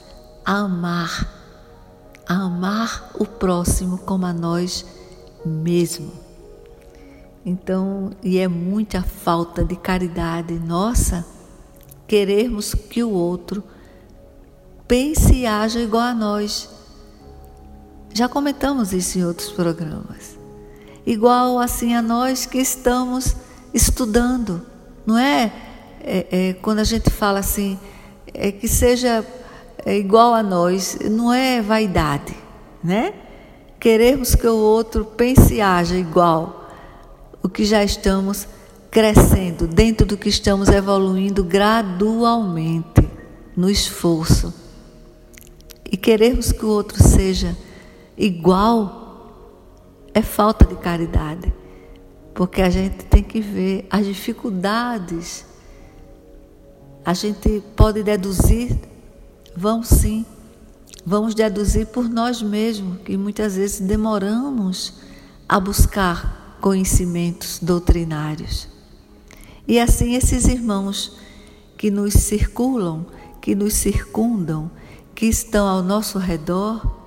a 0.46 0.58
amar, 0.58 1.28
a 2.28 2.44
amar 2.44 3.10
o 3.16 3.26
próximo 3.26 3.98
como 3.98 4.28
a 4.28 4.34
nós 4.34 4.86
mesmos. 5.44 6.14
Então, 7.44 8.12
e 8.22 8.38
é 8.38 8.48
muita 8.48 9.02
falta 9.02 9.66
de 9.66 9.76
caridade 9.76 10.54
nossa 10.60 11.26
querermos 12.06 12.76
que 12.76 13.04
o 13.04 13.10
outro 13.10 13.64
pense 14.88 15.34
e 15.38 15.48
haja 15.48 15.80
igual 15.80 16.04
a 16.04 16.14
nós. 16.14 16.73
Já 18.14 18.30
comentamos 18.30 18.94
isso 18.94 19.18
em 19.18 19.26
outros 19.26 19.52
programas. 19.52 20.38
Igual 21.06 21.60
assim 21.60 21.96
a 21.96 22.02
nós 22.02 22.46
que 22.46 22.60
estamos 22.60 23.36
estudando, 23.74 24.62
não 25.06 25.18
é? 25.18 25.52
é, 26.00 26.28
é 26.50 26.54
quando 26.54 26.80
a 26.80 26.84
gente 26.84 27.10
fala 27.10 27.40
assim, 27.40 27.80
é 28.34 28.52
que 28.52 28.68
seja 28.68 29.26
é 29.86 29.98
igual 29.98 30.34
a 30.34 30.42
nós, 30.42 30.98
não 31.10 31.34
é 31.34 31.62
vaidade, 31.62 32.36
né? 32.84 33.14
Queremos 33.80 34.34
que 34.34 34.48
o 34.48 34.56
outro 34.56 35.04
pense 35.04 35.56
e 35.56 35.62
haja 35.62 35.98
igual 35.98 36.70
o 37.42 37.50
que 37.50 37.66
já 37.66 37.84
estamos 37.84 38.48
crescendo, 38.90 39.68
dentro 39.68 40.06
do 40.06 40.16
que 40.16 40.30
estamos 40.30 40.70
evoluindo 40.70 41.44
gradualmente 41.44 43.10
no 43.58 43.70
esforço. 43.70 44.54
E 45.92 45.98
queremos 45.98 46.52
que 46.52 46.64
o 46.64 46.70
outro 46.70 47.04
seja 47.04 47.58
igual 48.18 49.04
é 50.14 50.22
falta 50.22 50.66
de 50.66 50.76
caridade, 50.76 51.52
porque 52.34 52.62
a 52.62 52.70
gente 52.70 53.06
tem 53.06 53.24
que 53.24 53.42
ver 53.42 53.88
as 53.90 54.06
dificuldades. 54.06 55.46
A 57.06 57.14
gente 57.14 57.62
pode 57.76 58.04
deduzir, 58.04 58.78
vamos 59.56 59.88
sim, 59.88 60.26
vamos 61.06 61.34
deduzir 61.36 61.88
por 61.88 62.10
nós 62.10 62.42
mesmos, 62.42 63.00
que 63.02 63.18
muitas 63.18 63.56
vezes 63.56 63.80
demoramos 63.80 65.02
a 65.50 65.60
buscar 65.60 66.58
conhecimentos 66.62 67.60
doutrinários. 67.62 68.70
E 69.68 69.80
assim 69.80 70.16
esses 70.16 70.48
irmãos 70.48 71.18
que 71.78 71.92
nos 71.92 72.14
circulam, 72.14 73.06
que 73.42 73.56
nos 73.56 73.74
circundam, 73.74 74.72
que 75.14 75.26
estão 75.26 75.68
ao 75.68 75.84
nosso 75.84 76.18
redor, 76.18 77.03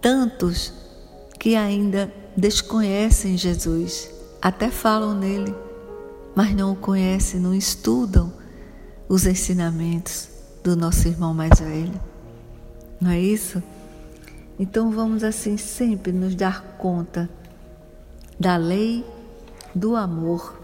tantos 0.00 0.72
que 1.38 1.54
ainda 1.54 2.12
desconhecem 2.36 3.36
Jesus, 3.36 4.10
até 4.40 4.70
falam 4.70 5.14
nele, 5.14 5.54
mas 6.34 6.54
não 6.54 6.72
o 6.72 6.76
conhecem, 6.76 7.40
não 7.40 7.54
estudam 7.54 8.32
os 9.08 9.26
ensinamentos 9.26 10.28
do 10.62 10.76
nosso 10.76 11.08
irmão 11.08 11.32
mais 11.32 11.58
velho. 11.58 12.00
Não 13.00 13.10
é 13.10 13.20
isso? 13.20 13.62
Então 14.58 14.90
vamos 14.90 15.22
assim 15.22 15.56
sempre 15.56 16.12
nos 16.12 16.34
dar 16.34 16.62
conta 16.78 17.28
da 18.38 18.56
lei 18.56 19.04
do 19.74 19.94
amor, 19.94 20.60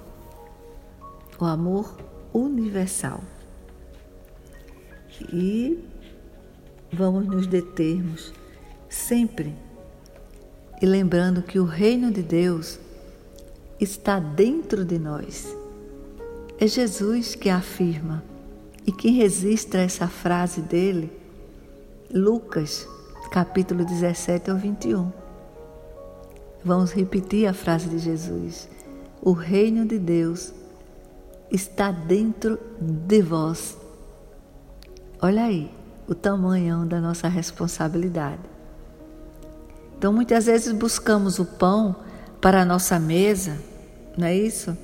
o 1.39 1.45
amor 1.45 1.97
universal. 2.33 3.21
E 5.33 5.79
vamos 6.93 7.27
nos 7.27 7.47
determos 7.47 8.33
sempre. 8.93 9.55
E 10.81 10.87
lembrando 10.87 11.43
que 11.43 11.59
o 11.59 11.65
reino 11.65 12.11
de 12.13 12.23
Deus 12.23 12.79
está 13.81 14.21
dentro 14.21 14.85
de 14.85 14.99
nós. 14.99 15.57
É 16.59 16.67
Jesus 16.67 17.35
que 17.35 17.49
afirma. 17.49 18.23
E 18.87 18.93
quem 18.93 19.15
registra 19.15 19.81
essa 19.81 20.09
frase 20.09 20.61
dele, 20.61 21.11
Lucas, 22.13 22.87
capítulo 23.31 23.85
17 23.85 24.51
ao 24.51 24.57
21. 24.57 25.11
Vamos 26.65 26.93
repetir 26.93 27.47
a 27.47 27.55
frase 27.55 27.89
de 27.89 27.99
Jesus. 27.99 28.69
O 29.21 29.33
reino 29.33 29.87
de 29.87 29.99
Deus 29.99 30.53
está 31.51 31.91
dentro 31.91 32.59
de 32.81 33.23
vós. 33.23 33.79
Olha 35.21 35.45
aí, 35.45 35.71
o 36.09 36.15
tamanhão 36.15 36.87
da 36.87 37.01
nossa 37.01 37.29
responsabilidade. 37.29 38.52
Então, 40.03 40.13
muitas 40.13 40.47
vezes 40.47 40.73
buscamos 40.73 41.39
o 41.39 41.45
pão 41.45 41.95
para 42.41 42.63
a 42.63 42.65
nossa 42.65 42.99
mesa, 42.99 43.57
não 44.19 44.27
é 44.27 44.35
isso? 44.35 44.77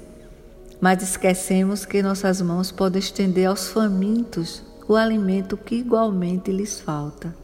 Mas 0.81 1.02
esquecemos 1.02 1.85
que 1.85 2.00
nossas 2.00 2.40
mãos 2.40 2.70
podem 2.70 3.00
estender 3.00 3.48
aos 3.48 3.66
famintos 3.66 4.62
o 4.87 4.94
alimento 4.94 5.57
que 5.57 5.74
igualmente 5.74 6.52
lhes 6.52 6.78
falta. 6.81 7.35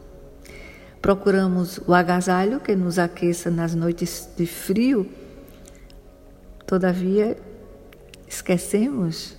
Procuramos 1.01 1.81
o 1.85 1.93
agasalho 1.93 2.61
que 2.61 2.73
nos 2.77 2.97
aqueça 2.97 3.51
nas 3.51 3.75
noites 3.75 4.29
de 4.37 4.45
frio, 4.45 5.05
todavia 6.65 7.37
esquecemos 8.25 9.35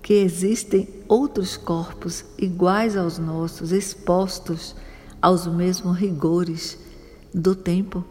que 0.00 0.14
existem 0.14 0.88
outros 1.08 1.56
corpos 1.56 2.24
iguais 2.38 2.96
aos 2.96 3.18
nossos, 3.18 3.72
expostos 3.72 4.76
aos 5.20 5.44
mesmos 5.48 5.98
rigores 5.98 6.85
do 7.36 7.54
tempo. 7.54 8.02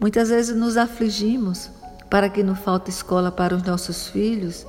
Muitas 0.00 0.30
vezes 0.30 0.56
nos 0.56 0.76
afligimos 0.76 1.70
para 2.08 2.28
que 2.28 2.42
não 2.42 2.56
falte 2.56 2.90
escola 2.90 3.30
para 3.30 3.54
os 3.54 3.62
nossos 3.62 4.08
filhos 4.08 4.66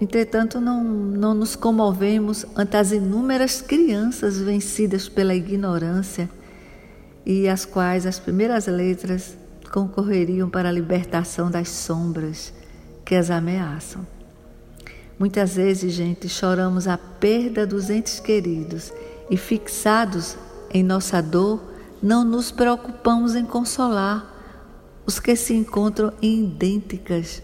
Entretanto, 0.00 0.60
não, 0.60 0.84
não 0.84 1.34
nos 1.34 1.56
comovemos 1.56 2.46
ante 2.56 2.76
as 2.76 2.92
inúmeras 2.92 3.60
crianças 3.60 4.38
vencidas 4.38 5.08
pela 5.08 5.34
ignorância 5.34 6.30
e 7.26 7.48
as 7.48 7.64
quais 7.64 8.06
as 8.06 8.18
primeiras 8.18 8.66
letras 8.68 9.36
concorreriam 9.72 10.48
para 10.48 10.68
a 10.68 10.72
libertação 10.72 11.50
das 11.50 11.68
sombras 11.68 12.52
que 13.04 13.16
as 13.16 13.28
ameaçam. 13.28 14.06
Muitas 15.18 15.56
vezes, 15.56 15.92
gente, 15.92 16.28
choramos 16.28 16.86
a 16.86 16.96
perda 16.96 17.66
dos 17.66 17.90
entes 17.90 18.20
queridos 18.20 18.92
e, 19.28 19.36
fixados 19.36 20.36
em 20.72 20.84
nossa 20.84 21.20
dor, 21.20 21.60
não 22.02 22.24
nos 22.24 22.50
preocupamos 22.50 23.34
em 23.34 23.44
consolar 23.44 24.34
os 25.06 25.18
que 25.18 25.34
se 25.34 25.54
encontram 25.54 26.12
em 26.20 26.44
idênticas 26.44 27.42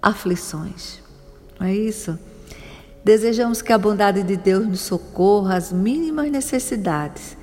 aflições. 0.00 1.00
Não 1.58 1.66
é 1.66 1.74
isso? 1.74 2.18
Desejamos 3.04 3.62
que 3.62 3.72
a 3.72 3.78
bondade 3.78 4.22
de 4.22 4.36
Deus 4.36 4.66
nos 4.66 4.80
socorra 4.80 5.56
às 5.56 5.72
mínimas 5.72 6.30
necessidades. 6.30 7.36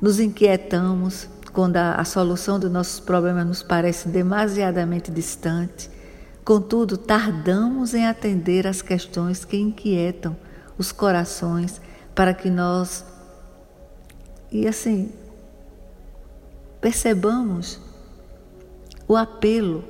Nos 0.00 0.18
inquietamos 0.20 1.28
quando 1.52 1.76
a, 1.76 1.94
a 1.94 2.04
solução 2.04 2.58
dos 2.58 2.70
nossos 2.70 3.00
problemas 3.00 3.46
nos 3.46 3.62
parece 3.62 4.08
demasiadamente 4.08 5.10
distante. 5.10 5.90
Contudo, 6.44 6.98
tardamos 6.98 7.94
em 7.94 8.06
atender 8.06 8.66
às 8.66 8.82
questões 8.82 9.44
que 9.44 9.56
inquietam 9.56 10.36
os 10.76 10.92
corações 10.92 11.80
para 12.14 12.34
que 12.34 12.50
nós 12.50 13.04
e 14.50 14.68
assim 14.68 15.10
percebamos 16.84 17.80
o 19.08 19.16
apelo 19.16 19.82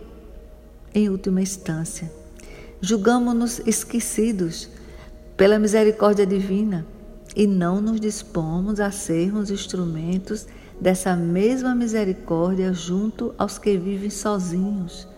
em 0.94 1.08
última 1.08 1.42
instância 1.42 2.08
julgamos-nos 2.80 3.58
esquecidos 3.66 4.68
pela 5.36 5.58
misericórdia 5.58 6.24
divina 6.24 6.86
e 7.34 7.48
não 7.48 7.80
nos 7.80 8.00
dispomos 8.00 8.78
a 8.78 8.92
sermos 8.92 9.50
instrumentos 9.50 10.46
dessa 10.80 11.16
mesma 11.16 11.74
misericórdia 11.74 12.72
junto 12.72 13.34
aos 13.36 13.58
que 13.58 13.76
vivem 13.76 14.08
sozinhos, 14.10 15.08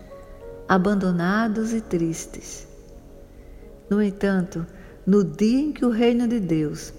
abandonados 0.66 1.74
e 1.74 1.82
tristes. 1.82 2.66
No 3.90 4.02
entanto, 4.02 4.66
no 5.06 5.22
dia 5.22 5.60
em 5.60 5.72
que 5.72 5.84
o 5.84 5.90
reino 5.90 6.26
de 6.26 6.40
Deus 6.40 6.94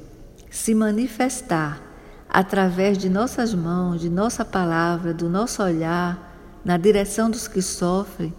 se 0.51 0.75
manifestar 0.75 1.86
através 2.37 2.99
de 2.99 3.09
nossas 3.09 3.51
mãos, 3.51 3.99
de 3.99 4.11
nossa 4.11 4.45
palavra, 4.45 5.11
do 5.11 5.27
nosso 5.27 5.63
olhar, 5.63 6.61
na 6.63 6.77
direção 6.77 7.31
dos 7.31 7.47
que 7.47 7.63
sofrem, 7.63 8.31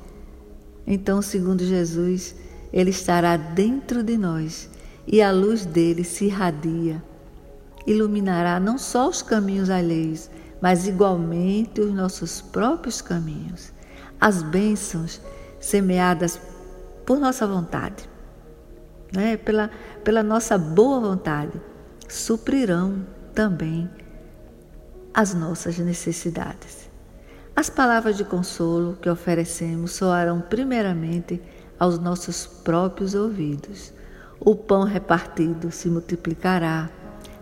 então, 0.87 1.21
segundo 1.21 1.65
Jesus, 1.65 2.33
Ele 2.73 2.91
estará 2.91 3.37
dentro 3.37 4.05
de 4.05 4.17
nós 4.17 4.71
e 5.05 5.21
a 5.21 5.33
luz 5.33 5.67
dele 5.67 6.05
se 6.05 6.27
irradia. 6.27 7.03
Iluminará 7.89 8.61
não 8.61 8.79
só 8.79 9.09
os 9.09 9.21
caminhos 9.21 9.69
alheios, 9.69 10.31
mas 10.63 10.87
igualmente 10.87 11.81
os 11.81 11.93
nossos 11.93 12.41
próprios 12.41 13.03
caminhos. 13.03 13.73
As 14.21 14.45
bênçãos 14.45 15.21
semeadas 15.59 16.41
por 17.05 17.19
nossa 17.19 17.49
vontade, 17.49 18.09
né? 19.13 19.37
pela, 19.37 19.69
pela 20.05 20.23
nossa 20.23 20.57
boa 20.57 21.01
vontade, 21.01 21.61
suprirão 22.09 23.18
também 23.39 23.89
as 25.15 25.33
nossas 25.33 25.79
necessidades. 25.79 26.91
As 27.55 27.71
palavras 27.71 28.17
de 28.17 28.25
consolo 28.25 28.99
que 29.01 29.09
oferecemos 29.09 29.93
soarão 29.93 30.41
primeiramente 30.41 31.41
aos 31.79 32.01
nossos 32.01 32.49
próprios 32.49 33.15
ouvidos. 33.15 33.93
O 34.41 34.57
pão 34.57 34.83
repartido 34.83 35.71
se 35.71 35.89
multiplicará, 35.89 36.91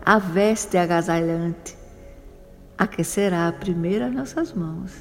a 0.05 0.19
veste 0.19 0.77
agasalhante 0.77 1.75
aquecerá 2.77 3.51
primeiro 3.51 4.05
as 4.05 4.13
nossas 4.13 4.53
mãos. 4.53 4.91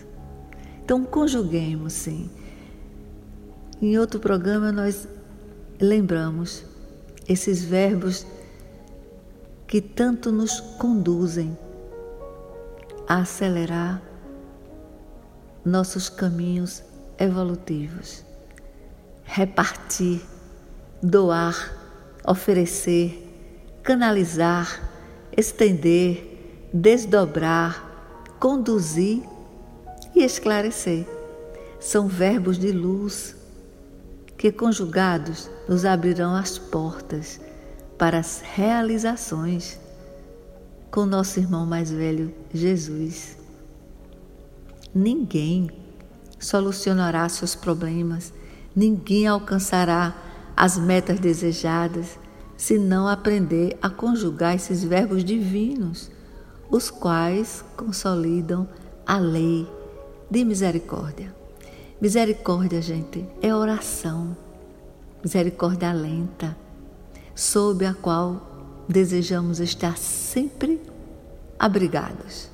Então, 0.82 1.04
conjuguemos, 1.04 1.92
sim. 1.92 2.30
Em 3.82 3.98
outro 3.98 4.18
programa, 4.18 4.72
nós 4.72 5.06
lembramos 5.78 6.64
esses 7.28 7.62
verbos 7.62 8.26
que 9.66 9.80
tanto 9.80 10.30
nos 10.30 10.60
conduzem 10.60 11.58
a 13.08 13.18
acelerar 13.18 14.02
nossos 15.64 16.08
caminhos 16.08 16.82
evolutivos. 17.18 18.24
Repartir, 19.24 20.22
doar, 21.02 21.72
oferecer, 22.24 23.22
canalizar, 23.82 24.80
estender, 25.36 26.68
desdobrar, 26.72 28.34
conduzir 28.38 29.22
e 30.14 30.22
esclarecer. 30.22 31.06
São 31.80 32.06
verbos 32.06 32.58
de 32.58 32.70
luz 32.70 33.34
que, 34.36 34.52
conjugados, 34.52 35.50
nos 35.68 35.84
abrirão 35.84 36.36
as 36.36 36.56
portas 36.56 37.40
para 37.98 38.18
as 38.18 38.40
realizações 38.40 39.78
com 40.90 41.04
nosso 41.04 41.38
irmão 41.38 41.66
mais 41.66 41.90
velho, 41.90 42.32
Jesus. 42.52 43.36
Ninguém 44.94 45.70
solucionará 46.38 47.28
seus 47.28 47.54
problemas, 47.54 48.32
ninguém 48.74 49.26
alcançará 49.26 50.14
as 50.56 50.78
metas 50.78 51.20
desejadas 51.20 52.18
se 52.56 52.78
não 52.78 53.06
aprender 53.06 53.76
a 53.82 53.90
conjugar 53.90 54.54
esses 54.54 54.82
verbos 54.82 55.22
divinos, 55.22 56.10
os 56.70 56.90
quais 56.90 57.62
consolidam 57.76 58.66
a 59.06 59.18
lei 59.18 59.68
de 60.30 60.44
misericórdia. 60.44 61.34
Misericórdia, 62.00 62.80
gente, 62.80 63.26
é 63.42 63.54
oração, 63.54 64.36
misericórdia 65.22 65.92
lenta, 65.92 66.56
sob 67.36 67.84
a 67.84 67.92
qual 67.92 68.84
desejamos 68.88 69.60
estar 69.60 69.98
sempre 69.98 70.80
abrigados. 71.58 72.48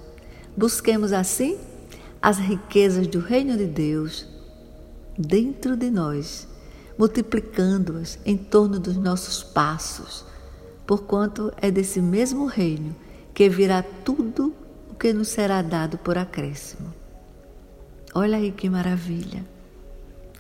Busquemos 0.57 1.13
assim 1.13 1.57
as 2.21 2.39
riquezas 2.39 3.07
do 3.07 3.21
reino 3.21 3.57
de 3.57 3.67
Deus 3.67 4.27
dentro 5.17 5.77
de 5.77 5.89
nós, 5.91 6.49
multiplicando-as 6.99 8.19
em 8.25 8.37
torno 8.37 8.79
dos 8.79 8.97
nossos 8.97 9.43
passos, 9.43 10.25
porquanto 10.87 11.53
é 11.57 11.71
desse 11.71 12.01
mesmo 12.01 12.47
reino 12.47 12.95
que 13.33 13.49
virá 13.49 13.83
tudo 13.83 14.53
o 14.91 14.95
que 14.95 15.13
nos 15.13 15.29
será 15.29 15.63
dado 15.63 15.97
por 15.97 16.19
acréscimo. 16.19 16.93
Olha 18.15 18.37
aí 18.37 18.51
que 18.51 18.69
maravilha! 18.69 19.45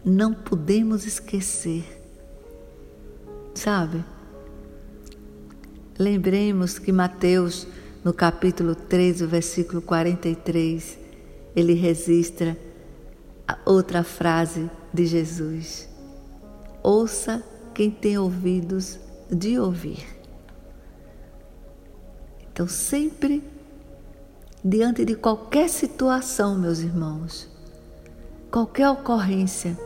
Não 0.05 0.35
podemos 0.35 1.07
esquecer, 1.07 1.85
sabe? 3.55 4.05
Lembremos 5.98 6.78
que 6.78 6.90
Mateus, 6.90 7.66
no 8.02 8.12
capítulo 8.12 8.74
3, 8.74 9.22
o 9.22 9.28
versículo 9.28 9.83
43, 9.83 10.98
ele 11.55 11.74
registra 11.74 12.57
outra 13.64 14.02
frase 14.02 14.70
de 14.92 15.07
Jesus: 15.07 15.88
Ouça 16.83 17.42
quem 17.74 17.90
tem 17.90 18.16
ouvidos 18.18 18.98
de 19.31 19.59
ouvir. 19.59 20.07
Então, 22.52 22.68
sempre 22.68 23.42
diante 24.64 25.05
de 25.05 25.14
qualquer 25.14 25.68
situação, 25.68 26.59
meus 26.59 26.81
irmãos, 26.81 27.48
qualquer 28.50 28.88
ocorrência 28.88 29.78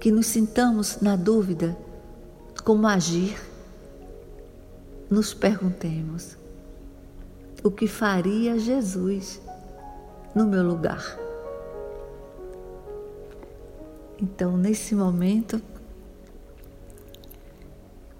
que 0.00 0.10
nos 0.10 0.26
sintamos 0.26 0.98
na 1.00 1.14
dúvida 1.14 1.76
como 2.64 2.86
agir, 2.86 3.36
nos 5.12 5.34
perguntemos: 5.34 6.38
o 7.62 7.70
que 7.70 7.86
faria 7.86 8.58
Jesus 8.58 9.40
no 10.34 10.46
meu 10.46 10.62
lugar? 10.62 11.18
Então, 14.18 14.56
nesse 14.56 14.94
momento, 14.94 15.60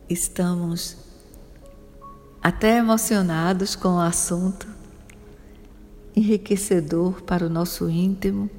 estamos 0.09 0.97
até 2.43 2.77
emocionados 2.77 3.75
com 3.75 3.97
o 3.97 4.01
assunto, 4.01 4.69
enriquecedor 6.15 7.23
para 7.23 7.47
o 7.47 7.49
nosso 7.49 7.89
íntimo. 7.89 8.51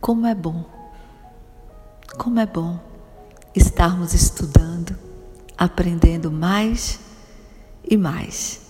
Como 0.00 0.26
é 0.26 0.34
bom, 0.34 0.64
como 2.16 2.40
é 2.40 2.46
bom 2.46 2.80
estarmos 3.54 4.14
estudando, 4.14 5.05
aprendendo 5.56 6.30
mais 6.30 7.00
e 7.88 7.96
mais. 7.96 8.60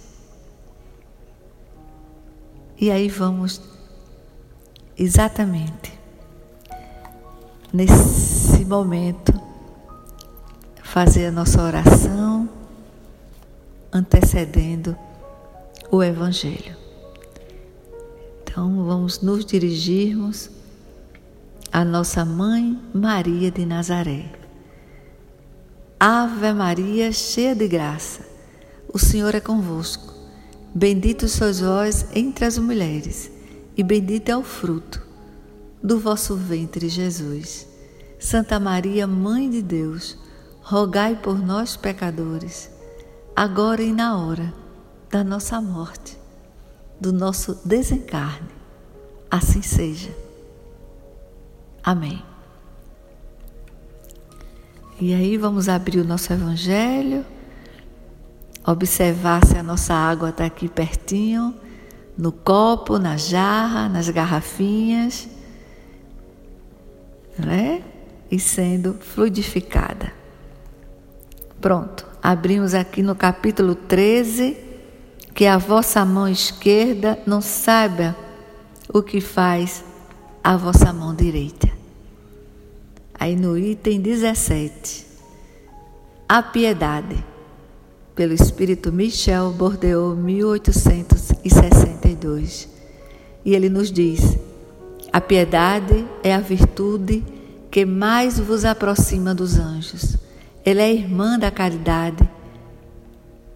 E 2.78 2.90
aí 2.90 3.08
vamos 3.08 3.60
exatamente 4.98 5.98
nesse 7.72 8.64
momento 8.64 9.32
fazer 10.82 11.26
a 11.26 11.32
nossa 11.32 11.62
oração 11.62 12.48
antecedendo 13.92 14.96
o 15.90 16.02
Evangelho. 16.02 16.76
Então 18.42 18.84
vamos 18.84 19.20
nos 19.20 19.44
dirigirmos 19.44 20.50
à 21.72 21.84
nossa 21.84 22.24
mãe 22.24 22.78
Maria 22.94 23.50
de 23.50 23.66
Nazaré. 23.66 24.45
Ave 25.98 26.52
Maria, 26.52 27.10
cheia 27.10 27.54
de 27.54 27.66
graça, 27.66 28.20
o 28.92 28.98
Senhor 28.98 29.34
é 29.34 29.40
convosco. 29.40 30.12
Bendito 30.74 31.26
sois 31.26 31.60
vós 31.60 32.06
entre 32.14 32.44
as 32.44 32.58
mulheres 32.58 33.30
e 33.74 33.82
bendito 33.82 34.28
é 34.28 34.36
o 34.36 34.42
fruto 34.42 35.02
do 35.82 35.98
vosso 35.98 36.36
ventre, 36.36 36.86
Jesus. 36.90 37.66
Santa 38.18 38.60
Maria, 38.60 39.06
Mãe 39.06 39.48
de 39.48 39.62
Deus, 39.62 40.18
rogai 40.60 41.16
por 41.16 41.38
nós, 41.38 41.76
pecadores, 41.76 42.70
agora 43.34 43.82
e 43.82 43.90
na 43.90 44.18
hora 44.18 44.52
da 45.10 45.24
nossa 45.24 45.62
morte, 45.62 46.18
do 47.00 47.10
nosso 47.10 47.58
desencarne. 47.64 48.50
Assim 49.30 49.62
seja. 49.62 50.14
Amém. 51.82 52.35
E 54.98 55.12
aí 55.12 55.36
vamos 55.36 55.68
abrir 55.68 56.00
o 56.00 56.04
nosso 56.04 56.32
Evangelho, 56.32 57.24
observar 58.66 59.44
se 59.44 59.58
a 59.58 59.62
nossa 59.62 59.92
água 59.92 60.30
está 60.30 60.46
aqui 60.46 60.68
pertinho 60.68 61.54
no 62.16 62.32
copo, 62.32 62.98
na 62.98 63.18
jarra, 63.18 63.90
nas 63.90 64.08
garrafinhas, 64.08 65.28
né? 67.38 67.82
E 68.30 68.38
sendo 68.40 68.94
fluidificada. 68.94 70.12
Pronto, 71.60 72.06
abrimos 72.22 72.72
aqui 72.72 73.02
no 73.02 73.14
capítulo 73.14 73.74
13, 73.74 74.56
que 75.34 75.44
a 75.44 75.58
vossa 75.58 76.02
mão 76.06 76.26
esquerda 76.26 77.18
não 77.26 77.42
saiba 77.42 78.16
o 78.88 79.02
que 79.02 79.20
faz 79.20 79.84
a 80.42 80.56
vossa 80.56 80.90
mão 80.90 81.14
direita. 81.14 81.75
Aí 83.18 83.34
no 83.34 83.56
item 83.56 83.98
17, 84.00 85.06
a 86.28 86.42
piedade 86.42 87.24
pelo 88.14 88.34
espírito 88.34 88.92
Michel 88.92 89.52
Bordeaux, 89.52 90.14
1862. 90.16 92.68
E 93.44 93.54
ele 93.54 93.70
nos 93.70 93.90
diz: 93.90 94.36
a 95.12 95.20
piedade 95.20 96.06
é 96.22 96.32
a 96.34 96.40
virtude 96.40 97.24
que 97.70 97.86
mais 97.86 98.38
vos 98.38 98.66
aproxima 98.66 99.34
dos 99.34 99.58
anjos. 99.58 100.16
Ela 100.64 100.82
é 100.82 100.92
irmã 100.92 101.38
da 101.38 101.50
caridade 101.50 102.28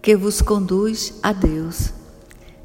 que 0.01 0.15
vos 0.15 0.41
conduz 0.41 1.13
a 1.21 1.31
Deus. 1.33 1.93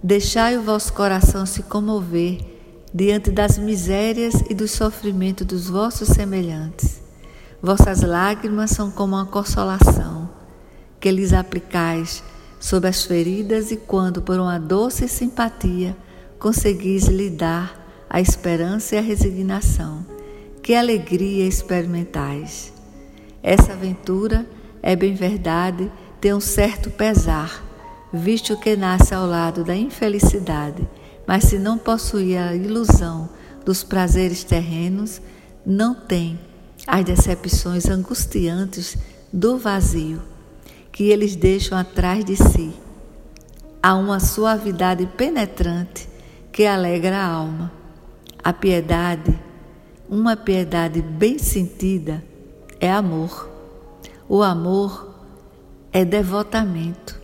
Deixai 0.02 0.56
o 0.56 0.62
vosso 0.62 0.94
coração 0.94 1.44
se 1.44 1.62
comover 1.64 2.56
diante 2.96 3.30
das 3.30 3.59
misérias 3.59 4.42
e 4.48 4.54
dos 4.54 4.70
sofrimentos 4.70 5.46
dos 5.46 5.68
vossos 5.68 6.09
semelhantes. 6.09 7.02
Vossas 7.61 8.00
lágrimas 8.00 8.70
são 8.70 8.90
como 8.90 9.14
uma 9.14 9.26
consolação 9.26 10.30
que 10.98 11.11
lhes 11.11 11.35
aplicais 11.35 12.24
sob 12.59 12.88
as 12.88 13.04
feridas 13.04 13.70
e 13.70 13.76
quando, 13.76 14.22
por 14.22 14.40
uma 14.40 14.59
doce 14.59 15.06
simpatia, 15.09 15.94
conseguis 16.38 17.04
lhe 17.04 17.28
dar 17.28 18.06
a 18.09 18.18
esperança 18.18 18.94
e 18.94 18.98
a 18.98 19.02
resignação. 19.02 20.06
Que 20.62 20.74
alegria 20.74 21.46
experimentais! 21.46 22.72
Essa 23.42 23.74
aventura 23.74 24.46
é 24.82 24.96
bem 24.96 25.14
verdade, 25.14 25.92
tem 26.18 26.32
um 26.32 26.40
certo 26.40 26.90
pesar, 26.90 27.62
visto 28.11 28.56
que 28.56 28.74
nasce 28.74 29.14
ao 29.14 29.26
lado 29.26 29.62
da 29.62 29.76
infelicidade, 29.76 30.88
mas 31.26 31.44
se 31.44 31.58
não 31.58 31.76
possuir 31.76 32.38
a 32.38 32.54
ilusão 32.54 33.28
dos 33.64 33.82
prazeres 33.82 34.44
terrenos, 34.44 35.20
não 35.64 35.94
tem 35.94 36.38
as 36.86 37.04
decepções 37.04 37.88
angustiantes 37.88 38.96
do 39.32 39.58
vazio 39.58 40.22
que 40.92 41.10
eles 41.10 41.36
deixam 41.36 41.76
atrás 41.76 42.24
de 42.24 42.36
si. 42.36 42.72
Há 43.82 43.94
uma 43.96 44.18
suavidade 44.18 45.04
penetrante 45.16 46.08
que 46.50 46.64
alegra 46.64 47.18
a 47.18 47.26
alma. 47.26 47.70
A 48.42 48.50
piedade, 48.52 49.38
uma 50.08 50.36
piedade 50.36 51.02
bem 51.02 51.38
sentida, 51.38 52.24
é 52.80 52.90
amor. 52.90 53.50
O 54.26 54.42
amor 54.42 55.14
é 55.92 56.04
devotamento. 56.04 57.20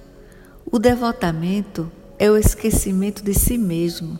O 0.71 0.79
devotamento 0.79 1.91
é 2.23 2.31
o 2.31 2.37
esquecimento 2.37 3.25
de 3.25 3.35
si 3.35 3.59
mesmo. 3.59 4.17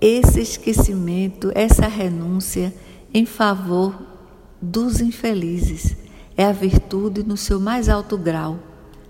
Esse 0.00 0.40
esquecimento, 0.40 1.52
essa 1.54 1.86
renúncia 1.86 2.72
em 3.12 3.26
favor 3.26 3.94
dos 4.62 4.98
infelizes 4.98 5.94
é 6.38 6.46
a 6.46 6.52
virtude 6.52 7.22
no 7.22 7.36
seu 7.36 7.60
mais 7.60 7.90
alto 7.90 8.16
grau, 8.16 8.58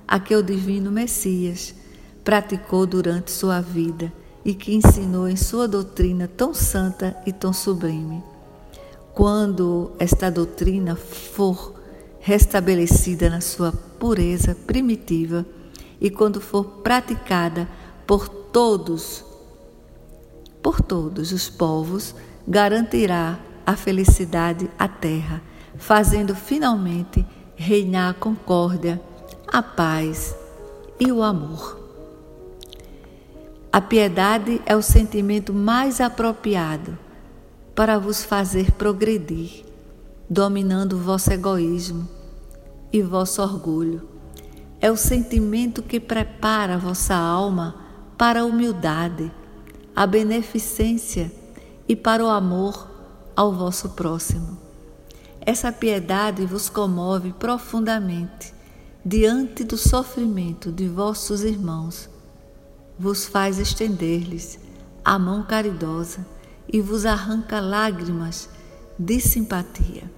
a 0.08 0.18
que 0.18 0.34
o 0.34 0.42
divino 0.42 0.90
Messias 0.90 1.76
praticou 2.24 2.86
durante 2.86 3.30
sua 3.30 3.60
vida 3.60 4.12
e 4.44 4.52
que 4.52 4.74
ensinou 4.74 5.28
em 5.28 5.36
sua 5.36 5.68
doutrina 5.68 6.26
tão 6.26 6.52
santa 6.52 7.16
e 7.24 7.32
tão 7.32 7.52
sublime. 7.52 8.20
Quando 9.14 9.92
esta 10.00 10.28
doutrina 10.28 10.96
for 10.96 11.80
restabelecida 12.18 13.30
na 13.30 13.40
sua 13.40 13.70
pureza 13.70 14.56
primitiva 14.66 15.46
e 16.00 16.10
quando 16.10 16.40
for 16.40 16.64
praticada 16.82 17.68
por 18.12 18.28
todos, 18.28 19.24
por 20.62 20.82
todos 20.82 21.32
os 21.32 21.48
povos, 21.48 22.14
garantirá 22.46 23.40
a 23.64 23.74
felicidade 23.74 24.70
à 24.78 24.86
terra 24.86 25.40
fazendo 25.78 26.34
finalmente 26.34 27.24
reinar 27.56 28.10
a 28.10 28.12
concórdia, 28.14 29.00
a 29.48 29.62
paz 29.62 30.36
e 31.00 31.10
o 31.10 31.22
amor. 31.22 31.80
A 33.72 33.80
piedade 33.80 34.60
é 34.66 34.76
o 34.76 34.82
sentimento 34.82 35.54
mais 35.54 35.98
apropriado 35.98 36.98
para 37.74 37.98
vos 37.98 38.22
fazer 38.22 38.72
progredir, 38.72 39.64
dominando 40.28 40.98
vosso 40.98 41.32
egoísmo 41.32 42.06
e 42.92 43.00
vosso 43.00 43.40
orgulho. 43.40 44.06
É 44.82 44.90
o 44.90 44.98
sentimento 44.98 45.82
que 45.82 45.98
prepara 45.98 46.76
vossa 46.76 47.14
alma 47.14 47.81
para 48.22 48.42
a 48.42 48.44
humildade, 48.44 49.32
a 49.96 50.06
beneficência 50.06 51.32
e 51.88 51.96
para 51.96 52.24
o 52.24 52.28
amor 52.28 52.88
ao 53.34 53.52
vosso 53.52 53.88
próximo. 53.88 54.56
Essa 55.40 55.72
piedade 55.72 56.46
vos 56.46 56.68
comove 56.68 57.32
profundamente 57.32 58.54
diante 59.04 59.64
do 59.64 59.76
sofrimento 59.76 60.70
de 60.70 60.86
vossos 60.86 61.42
irmãos, 61.42 62.08
vos 62.96 63.26
faz 63.26 63.58
estender-lhes 63.58 64.56
a 65.04 65.18
mão 65.18 65.42
caridosa 65.42 66.24
e 66.72 66.80
vos 66.80 67.04
arranca 67.04 67.58
lágrimas 67.58 68.48
de 68.96 69.18
simpatia. 69.18 70.08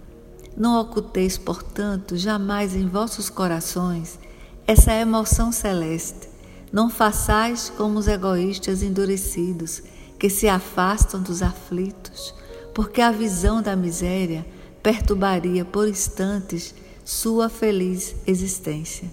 Não 0.55 0.79
oculteis, 0.79 1.39
portanto, 1.39 2.19
jamais 2.19 2.77
em 2.77 2.87
vossos 2.87 3.31
corações 3.31 4.21
essa 4.67 4.93
emoção 4.93 5.51
celeste. 5.51 6.34
Não 6.75 6.91
façais 6.91 7.71
como 7.77 8.01
os 8.01 8.09
egoístas 8.09 8.83
endurecidos 8.83 9.81
que 10.19 10.29
se 10.29 10.49
afastam 10.49 11.23
dos 11.23 11.41
aflitos, 11.41 12.35
porque 12.75 13.01
a 13.01 13.13
visão 13.13 13.63
da 13.63 13.77
miséria 13.77 14.45
perturbaria 14.83 15.65
por 15.65 15.87
instantes 15.87 16.75
sua 17.05 17.49
feliz 17.49 18.17
existência. 18.27 19.09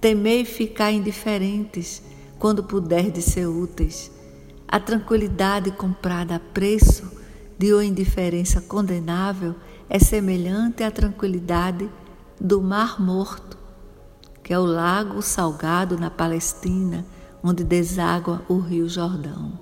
Temei 0.00 0.46
ficar 0.46 0.90
indiferentes 0.90 2.00
quando 2.38 2.64
puderdes 2.64 3.26
ser 3.26 3.44
úteis. 3.44 4.10
A 4.66 4.80
tranquilidade 4.80 5.72
comprada 5.72 6.36
a 6.36 6.40
preço 6.40 7.12
de 7.58 7.74
uma 7.74 7.84
indiferença 7.84 8.62
condenável 8.62 9.54
é 9.86 9.98
semelhante 9.98 10.82
à 10.82 10.90
tranquilidade 10.90 11.90
do 12.40 12.62
Mar 12.62 12.98
Morto, 12.98 13.65
que 14.46 14.52
é 14.52 14.58
o 14.60 14.64
lago 14.64 15.20
salgado 15.22 15.98
na 15.98 16.08
Palestina, 16.08 17.04
onde 17.42 17.64
deságua 17.64 18.42
o 18.48 18.60
rio 18.60 18.88
Jordão, 18.88 19.58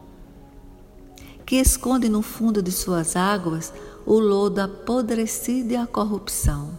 que 1.46 1.56
esconde 1.56 2.06
no 2.06 2.20
fundo 2.20 2.62
de 2.62 2.70
suas 2.70 3.16
águas 3.16 3.72
o 4.04 4.18
lodo 4.18 4.60
apodrecido 4.60 5.72
e 5.72 5.76
a 5.76 5.86
corrupção. 5.86 6.78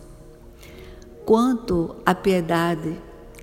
Quanto 1.25 1.95
a 2.05 2.13
piedade 2.13 2.95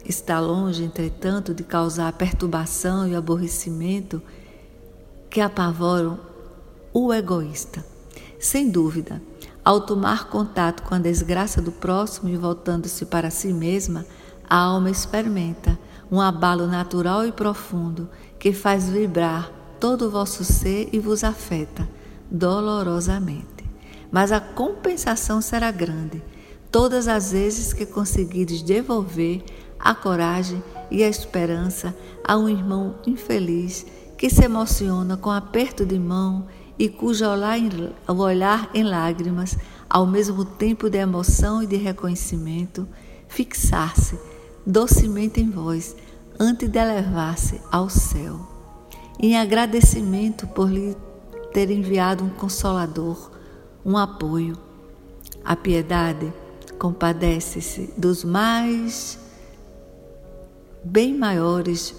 está 0.05 0.39
longe, 0.39 0.85
entretanto, 0.85 1.53
de 1.53 1.65
causar 1.65 2.13
perturbação 2.13 3.09
e 3.09 3.17
aborrecimento 3.17 4.23
que 5.29 5.41
apavoram 5.41 6.21
o 6.93 7.13
egoísta. 7.13 7.85
Sem 8.39 8.71
dúvida, 8.71 9.21
ao 9.65 9.81
tomar 9.81 10.29
contato 10.29 10.85
com 10.85 10.95
a 10.95 11.01
desgraça 11.01 11.61
do 11.61 11.73
próximo 11.73 12.29
e 12.29 12.37
voltando-se 12.37 13.07
para 13.07 13.29
si 13.29 13.53
mesma, 13.53 14.07
a 14.49 14.57
alma 14.57 14.91
experimenta 14.91 15.79
um 16.11 16.21
abalo 16.21 16.67
natural 16.67 17.27
e 17.27 17.33
profundo 17.33 18.09
que 18.39 18.53
faz 18.53 18.89
vibrar 18.89 19.51
todo 19.81 20.07
o 20.07 20.11
vosso 20.11 20.45
ser 20.45 20.89
e 20.93 20.99
vos 20.99 21.25
afeta 21.25 21.89
dolorosamente. 22.31 23.65
Mas 24.11 24.31
a 24.31 24.41
compensação 24.41 25.41
será 25.41 25.71
grande 25.71 26.23
todas 26.71 27.09
as 27.09 27.33
vezes 27.33 27.73
que 27.73 27.87
conseguires 27.87 28.63
devolver 28.63 29.43
a 29.79 29.95
coragem 29.95 30.63
e 30.91 31.03
a 31.03 31.09
esperança 31.09 31.97
a 32.23 32.37
um 32.37 32.49
irmão 32.49 32.97
infeliz 33.07 33.87
que 34.17 34.31
se 34.31 34.45
emociona 34.45 35.17
com 35.17 35.31
aperto 35.31 35.85
de 35.85 35.99
mão 35.99 36.47
e 36.79 36.89
cujo 36.89 37.25
olhar 37.27 38.71
em 38.75 38.83
lágrimas, 38.83 39.57
ao 39.89 40.07
mesmo 40.07 40.45
tempo 40.45 40.89
de 40.89 40.99
emoção 40.99 41.63
e 41.63 41.67
de 41.67 41.77
reconhecimento, 41.77 42.89
fixar-se 43.29 44.32
docemente 44.67 45.41
em 45.41 45.51
vós 45.51 45.97
antes 46.39 46.69
de 46.69 46.79
elevar-se 46.79 47.61
ao 47.71 47.89
céu. 47.89 48.41
Em 49.19 49.37
agradecimento 49.37 50.47
por 50.47 50.71
lhe 50.71 50.97
ter 51.53 51.71
enviado 51.71 52.25
um 52.25 52.31
consolador, 52.31 53.31
um 53.85 53.97
apoio. 53.97 54.57
A 55.45 55.55
piedade 55.55 56.33
compadece-se 56.79 57.93
dos 57.97 58.25
mais 58.25 59.19
bem 60.83 61.17
maiores 61.17 61.95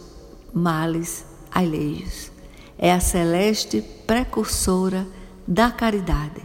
males 0.54 1.26
alheios. 1.52 2.32
É 2.78 2.92
a 2.92 3.00
celeste 3.00 3.82
precursora 4.06 5.08
da 5.48 5.72
caridade, 5.72 6.42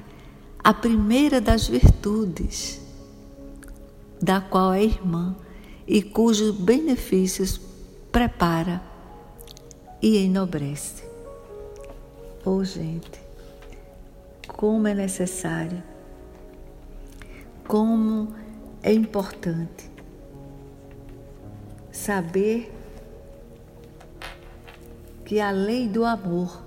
a 0.63 0.73
primeira 0.73 1.41
das 1.41 1.67
virtudes, 1.67 2.81
da 4.21 4.41
qual 4.41 4.73
é 4.73 4.85
irmã 4.85 5.35
e 5.89 6.03
cujos 6.03 6.51
benefícios 6.51 7.59
prepara 8.13 8.83
e 10.03 10.19
enobrece. 10.19 11.03
Oh, 12.45 12.63
gente, 12.63 13.19
como 14.47 14.87
é 14.87 14.95
necessário, 14.95 15.83
como 17.67 18.35
é 18.83 18.93
importante 18.93 19.91
saber 21.91 22.71
que 25.25 25.41
a 25.41 25.51
lei 25.51 25.89
do 25.89 26.05
amor 26.05 26.63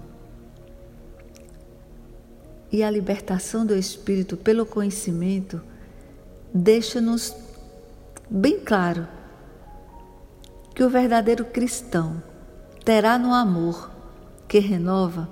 e 2.71 2.83
a 2.83 2.89
libertação 2.89 3.65
do 3.65 3.75
espírito 3.75 4.35
pelo 4.35 4.65
conhecimento 4.65 5.61
deixa-nos 6.53 7.40
bem 8.31 8.61
claro 8.61 9.05
que 10.73 10.81
o 10.81 10.89
verdadeiro 10.89 11.43
cristão 11.43 12.23
terá 12.85 13.19
no 13.19 13.33
amor 13.33 13.91
que 14.47 14.57
renova 14.59 15.29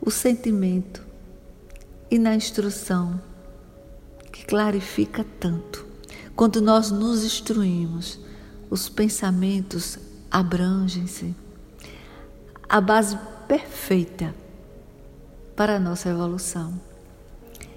o 0.00 0.12
sentimento 0.12 1.04
e 2.08 2.20
na 2.20 2.36
instrução 2.36 3.20
que 4.32 4.46
clarifica 4.46 5.26
tanto. 5.40 5.84
Quando 6.36 6.62
nós 6.62 6.92
nos 6.92 7.24
instruímos, 7.24 8.20
os 8.70 8.88
pensamentos 8.88 9.98
abrangem-se. 10.30 11.34
A 12.68 12.80
base 12.80 13.18
perfeita 13.48 14.32
para 15.56 15.76
a 15.76 15.80
nossa 15.80 16.10
evolução. 16.10 16.80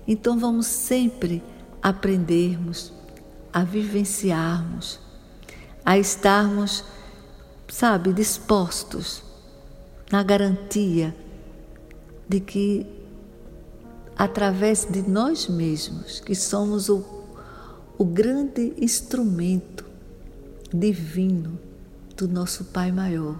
Então 0.07 0.37
vamos 0.37 0.67
sempre 0.67 1.41
aprendermos, 1.81 2.93
a 3.51 3.63
vivenciarmos, 3.63 4.99
a 5.85 5.97
estarmos, 5.97 6.83
sabe, 7.67 8.13
dispostos 8.13 9.23
na 10.11 10.23
garantia 10.23 11.15
de 12.27 12.39
que 12.39 12.85
através 14.15 14.85
de 14.85 15.01
nós 15.01 15.47
mesmos, 15.47 16.19
que 16.19 16.35
somos 16.35 16.89
o, 16.89 17.03
o 17.97 18.03
grande 18.03 18.73
instrumento 18.77 19.85
divino 20.73 21.57
do 22.17 22.27
nosso 22.27 22.65
Pai 22.65 22.91
maior, 22.91 23.39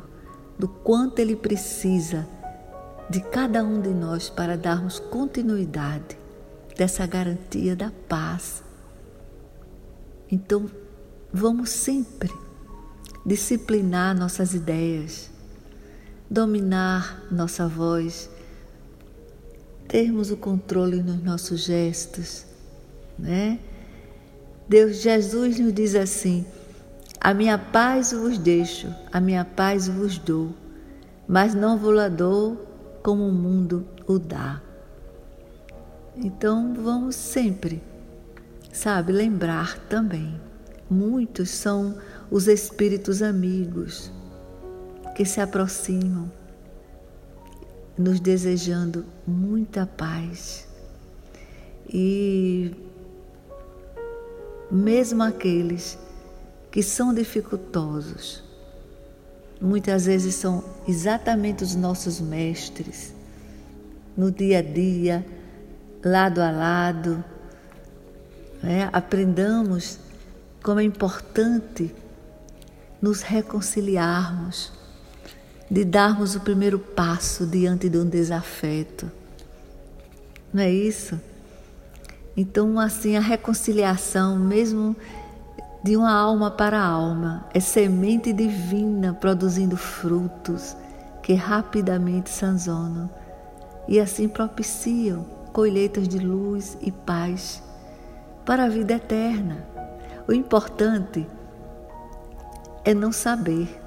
do 0.57 0.67
quanto 0.67 1.19
Ele 1.19 1.35
precisa 1.35 2.27
de 3.09 3.19
cada 3.19 3.63
um 3.63 3.81
de 3.81 3.89
nós 3.89 4.29
para 4.29 4.55
darmos 4.55 4.99
continuidade 4.99 6.17
dessa 6.77 7.05
garantia 7.05 7.75
da 7.75 7.91
paz. 8.07 8.63
Então, 10.31 10.69
vamos 11.33 11.69
sempre 11.69 12.31
disciplinar 13.25 14.17
nossas 14.17 14.53
ideias, 14.53 15.29
dominar 16.29 17.23
nossa 17.31 17.67
voz, 17.67 18.29
termos 19.87 20.29
o 20.29 20.37
controle 20.37 21.01
nos 21.01 21.21
nossos 21.23 21.61
gestos, 21.61 22.45
né? 23.17 23.59
Deus 24.67 24.97
Jesus 24.97 25.59
nos 25.59 25.73
diz 25.73 25.95
assim: 25.95 26.45
A 27.19 27.33
minha 27.33 27.57
paz 27.57 28.11
vos 28.11 28.37
deixo, 28.37 28.93
a 29.11 29.19
minha 29.19 29.43
paz 29.43 29.87
vos 29.87 30.19
dou, 30.19 30.53
mas 31.27 31.55
não 31.55 31.77
vos 31.77 31.95
la 31.95 32.07
dou 32.07 32.67
como 33.01 33.27
o 33.27 33.31
mundo 33.31 33.85
o 34.05 34.19
dá. 34.19 34.61
Então 36.15 36.73
vamos 36.75 37.15
sempre, 37.15 37.81
sabe, 38.71 39.11
lembrar 39.11 39.77
também. 39.87 40.39
Muitos 40.89 41.49
são 41.49 41.97
os 42.31 42.47
espíritos 42.47 43.21
amigos 43.21 44.11
que 45.15 45.25
se 45.25 45.41
aproximam, 45.41 46.31
nos 47.97 48.19
desejando 48.19 49.05
muita 49.27 49.85
paz. 49.85 50.67
E 51.87 52.73
mesmo 54.71 55.23
aqueles 55.23 55.97
que 56.71 56.83
são 56.83 57.13
dificultosos, 57.13 58.43
muitas 59.59 60.05
vezes 60.05 60.35
são 60.35 60.63
exatamente 60.87 61.63
os 61.63 61.75
nossos 61.75 62.21
mestres, 62.21 63.13
no 64.15 64.31
dia 64.31 64.59
a 64.59 64.61
dia, 64.61 65.25
lado 66.03 66.41
a 66.41 66.51
lado. 66.51 67.23
Né? 68.61 68.89
Aprendamos 68.91 69.99
como 70.61 70.79
é 70.79 70.83
importante 70.83 71.93
nos 73.01 73.21
reconciliarmos, 73.21 74.71
de 75.71 75.85
darmos 75.85 76.35
o 76.35 76.41
primeiro 76.41 76.79
passo 76.79 77.45
diante 77.45 77.87
de 77.87 77.97
um 77.97 78.05
desafeto. 78.05 79.09
Não 80.53 80.63
é 80.63 80.71
isso? 80.71 81.19
Então, 82.35 82.79
assim, 82.79 83.15
a 83.15 83.21
reconciliação, 83.21 84.37
mesmo 84.37 84.95
de 85.83 85.95
uma 85.95 86.11
alma 86.11 86.51
para 86.51 86.81
alma, 86.81 87.45
é 87.53 87.59
semente 87.59 88.33
divina 88.33 89.13
produzindo 89.13 89.77
frutos 89.77 90.75
que 91.21 91.33
rapidamente 91.33 92.29
sanzonam 92.29 93.09
e 93.87 93.99
assim 93.99 94.27
propiciam 94.27 95.25
colheitas 95.53 96.07
de 96.07 96.19
luz 96.19 96.77
e 96.81 96.91
paz 96.91 97.61
para 98.49 98.63
a 98.63 98.67
vida 98.67 98.95
eterna. 98.95 99.63
O 100.27 100.33
importante 100.33 101.27
é 102.83 102.95
não 102.95 103.11
saber 103.11 103.79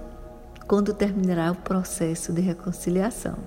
quando 0.69 0.95
terminará 0.95 1.51
o 1.51 1.57
processo 1.57 2.33
de 2.33 2.41
reconciliação. 2.41 3.39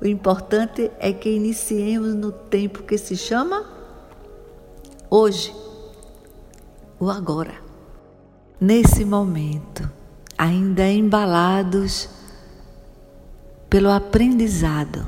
O 0.00 0.06
importante 0.06 0.88
é 1.00 1.12
que 1.12 1.28
iniciemos 1.28 2.14
no 2.14 2.30
tempo 2.30 2.84
que 2.84 2.96
se 2.96 3.16
chama 3.16 3.64
hoje 5.10 5.52
o 7.00 7.10
agora. 7.10 7.54
Nesse 8.60 9.04
momento, 9.04 9.90
ainda 10.38 10.86
embalados 10.86 12.08
pelo 13.68 13.90
aprendizado, 13.90 15.04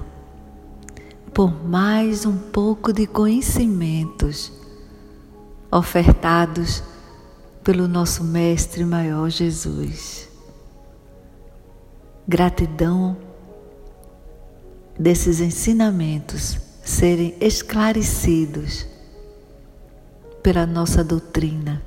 por 1.32 1.54
mais 1.64 2.26
um 2.26 2.36
pouco 2.36 2.92
de 2.92 3.06
conhecimentos 3.06 4.60
ofertados 5.72 6.82
pelo 7.64 7.88
nosso 7.88 8.22
Mestre 8.22 8.84
Maior 8.84 9.30
Jesus. 9.30 10.28
Gratidão 12.28 13.16
desses 14.98 15.40
ensinamentos 15.40 16.58
serem 16.84 17.34
esclarecidos 17.40 18.86
pela 20.42 20.66
nossa 20.66 21.02
doutrina 21.02 21.82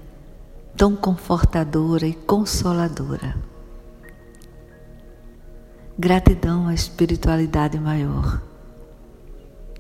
tão 0.76 0.96
confortadora 0.96 2.08
e 2.08 2.14
consoladora. 2.14 3.38
Gratidão 5.98 6.68
à 6.68 6.74
espiritualidade 6.74 7.80
maior, 7.80 8.42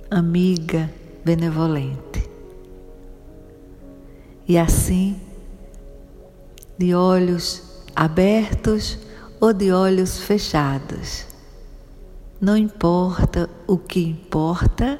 amiga 0.10 0.90
benevolente. 1.26 2.35
E 4.48 4.60
assim, 4.60 5.20
de 6.78 6.94
olhos 6.94 7.64
abertos 7.96 9.00
ou 9.40 9.52
de 9.52 9.72
olhos 9.72 10.20
fechados, 10.20 11.26
não 12.40 12.56
importa, 12.56 13.50
o 13.66 13.78
que 13.78 14.02
importa 14.02 15.00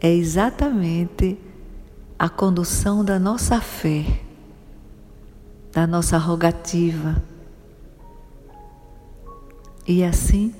é 0.00 0.12
exatamente 0.12 1.38
a 2.18 2.28
condução 2.28 3.04
da 3.04 3.16
nossa 3.16 3.60
fé, 3.60 4.20
da 5.72 5.86
nossa 5.86 6.18
rogativa. 6.18 7.22
E 9.86 10.02
assim, 10.02 10.52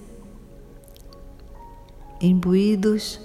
imbuídos 2.21 3.21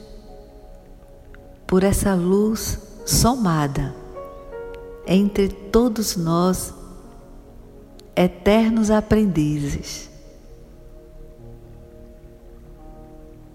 por 1.67 1.83
essa 1.83 2.15
luz 2.15 2.79
somada 3.05 3.99
entre 5.10 5.49
todos 5.49 6.16
nós, 6.16 6.74
eternos 8.16 8.91
aprendizes. 8.91 10.10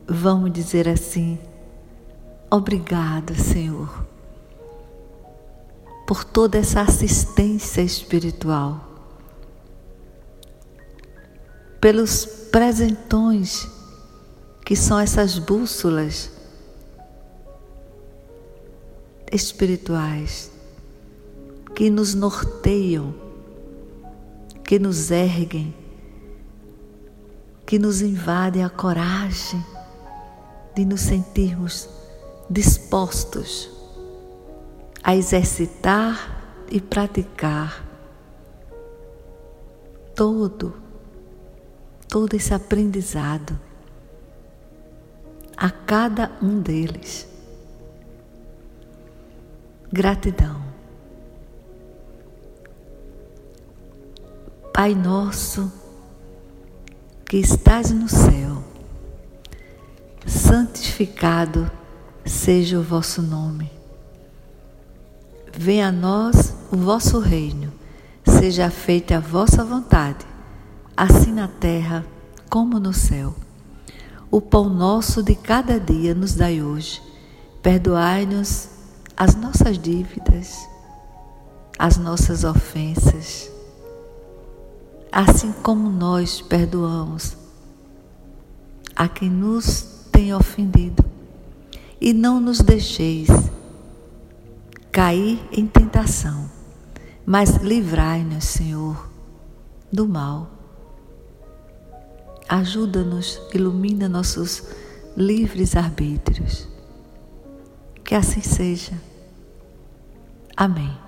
Vamos 0.07 0.53
dizer 0.53 0.89
assim, 0.89 1.39
obrigado, 2.51 3.35
Senhor 3.35 4.05
por 6.07 6.25
toda 6.25 6.59
essa 6.59 6.83
assistência 6.83 7.81
espiritual, 7.81 8.81
pelos 11.81 12.25
presentões 12.51 13.69
que 14.65 14.77
são 14.77 14.99
essas 14.99 15.39
bússolas 15.39 16.31
espirituais 19.31 20.51
que 21.75 21.91
nos 21.91 22.15
norteiam, 22.15 23.15
que 24.63 24.79
nos 24.79 25.11
erguem, 25.11 25.75
que 27.67 27.79
nos 27.79 28.01
invadem 28.01 28.63
a 28.63 28.71
coragem 28.71 29.65
de 30.75 30.85
nos 30.85 31.01
sentirmos 31.01 31.89
dispostos 32.49 33.71
a 35.03 35.15
exercitar 35.15 36.65
e 36.71 36.81
praticar 36.81 37.85
todo, 40.15 40.75
todo 42.09 42.35
esse 42.35 42.55
aprendizado 42.55 43.59
a 45.57 45.71
cada 45.71 46.33
um 46.43 46.61
deles. 46.61 47.29
Gratidão. 49.93 50.74
Pai 54.75 54.95
nosso 54.95 55.73
que 57.25 57.39
estás 57.39 57.91
no 57.93 58.09
céu, 58.09 58.63
santificado 60.27 61.71
seja 62.27 62.79
o 62.79 62.83
vosso 62.83 63.23
nome 63.23 63.71
Venha 65.57 65.89
a 65.89 65.93
nós 65.93 66.53
o 66.73 66.77
vosso 66.77 67.21
reino, 67.21 67.73
seja 68.27 68.69
feita 68.71 69.17
a 69.17 69.21
vossa 69.21 69.65
vontade, 69.65 70.27
assim 70.97 71.33
na 71.33 71.47
terra 71.47 72.05
como 72.51 72.81
no 72.81 72.93
céu. 72.93 73.35
O 74.33 74.41
pão 74.41 74.69
nosso 74.69 75.23
de 75.23 75.37
cada 75.37 75.79
dia 75.79 76.13
nos 76.13 76.35
dai 76.35 76.61
hoje. 76.61 77.01
Perdoai-nos 77.63 78.69
as 79.17 79.37
nossas 79.37 79.79
dívidas, 79.79 80.69
as 81.79 81.97
nossas 81.97 82.43
ofensas, 82.43 83.49
assim 85.15 85.53
como 85.63 85.89
nós 85.91 86.43
perdoamos 86.43 87.37
a 88.97 89.09
quem 89.09 89.31
nos 89.31 90.09
tem 90.11 90.35
ofendido. 90.35 91.05
E 92.01 92.13
não 92.13 92.41
nos 92.41 92.59
deixeis 92.59 93.29
cair 94.91 95.41
em 95.53 95.69
tentação, 95.69 96.51
mas 97.25 97.57
livrai-nos, 97.59 98.45
Senhor, 98.45 99.09
do 99.91 100.09
mal. 100.09 100.51
Ajuda-nos, 102.49 103.41
ilumina 103.55 104.09
nossos 104.09 104.65
livres 105.17 105.77
arbítrios. 105.77 106.69
Que 108.05 108.17
assim 108.17 108.43
seja. 108.43 108.93
Amém. 110.57 111.04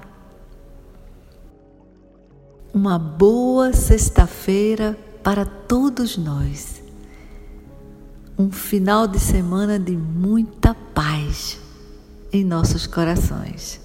Uma 2.76 2.98
boa 2.98 3.72
sexta-feira 3.72 4.98
para 5.22 5.46
todos 5.46 6.18
nós. 6.18 6.82
Um 8.38 8.52
final 8.52 9.08
de 9.08 9.18
semana 9.18 9.78
de 9.78 9.96
muita 9.96 10.74
paz 10.74 11.58
em 12.30 12.44
nossos 12.44 12.86
corações. 12.86 13.80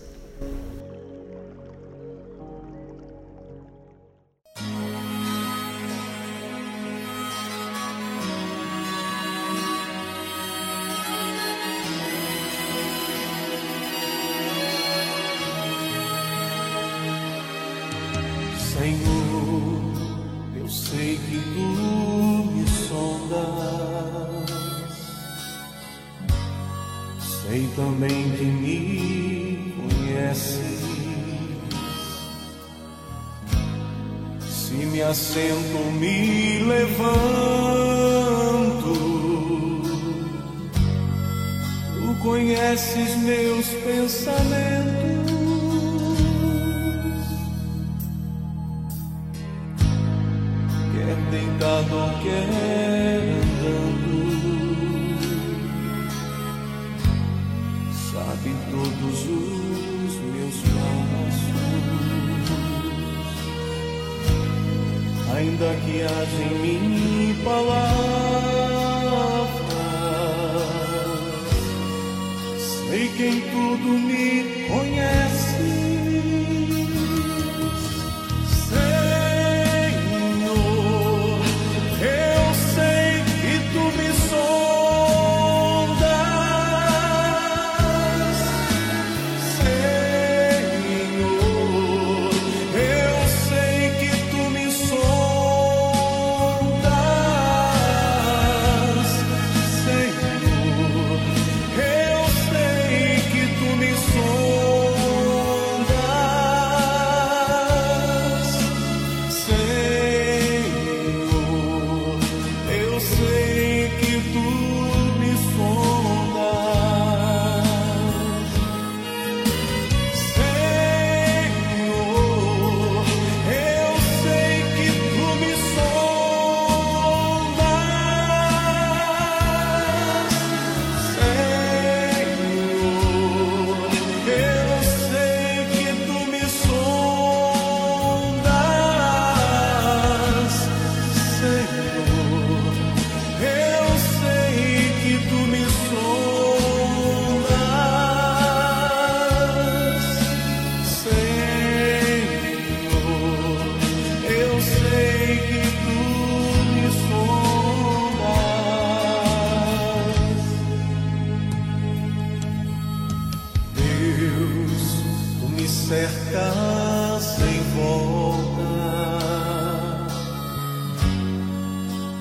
Me 165.91 166.07
cercas 166.07 167.37
em 167.41 167.61
volta. 167.75 168.69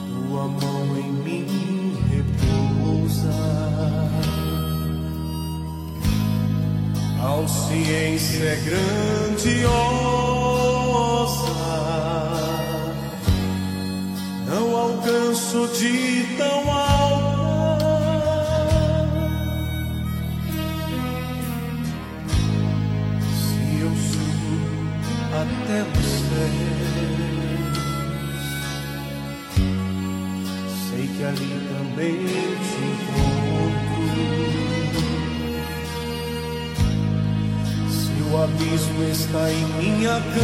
Tua 0.09 0.49
mão 0.49 0.99
em 0.99 1.13
mim 1.13 1.97
repousa. 2.11 3.31
A 7.23 7.49
ciência 7.49 8.45
é 8.45 8.57
grandiosa. 8.57 10.00
Se 32.01 32.07
o 38.23 38.43
abismo 38.43 39.03
está 39.05 39.53
em 39.53 39.67
minha 39.67 40.19
cama, 40.35 40.41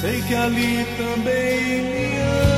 sei 0.00 0.22
que 0.22 0.34
ali 0.36 0.86
também 0.96 1.82
me 1.82 2.20
ama. 2.20 2.57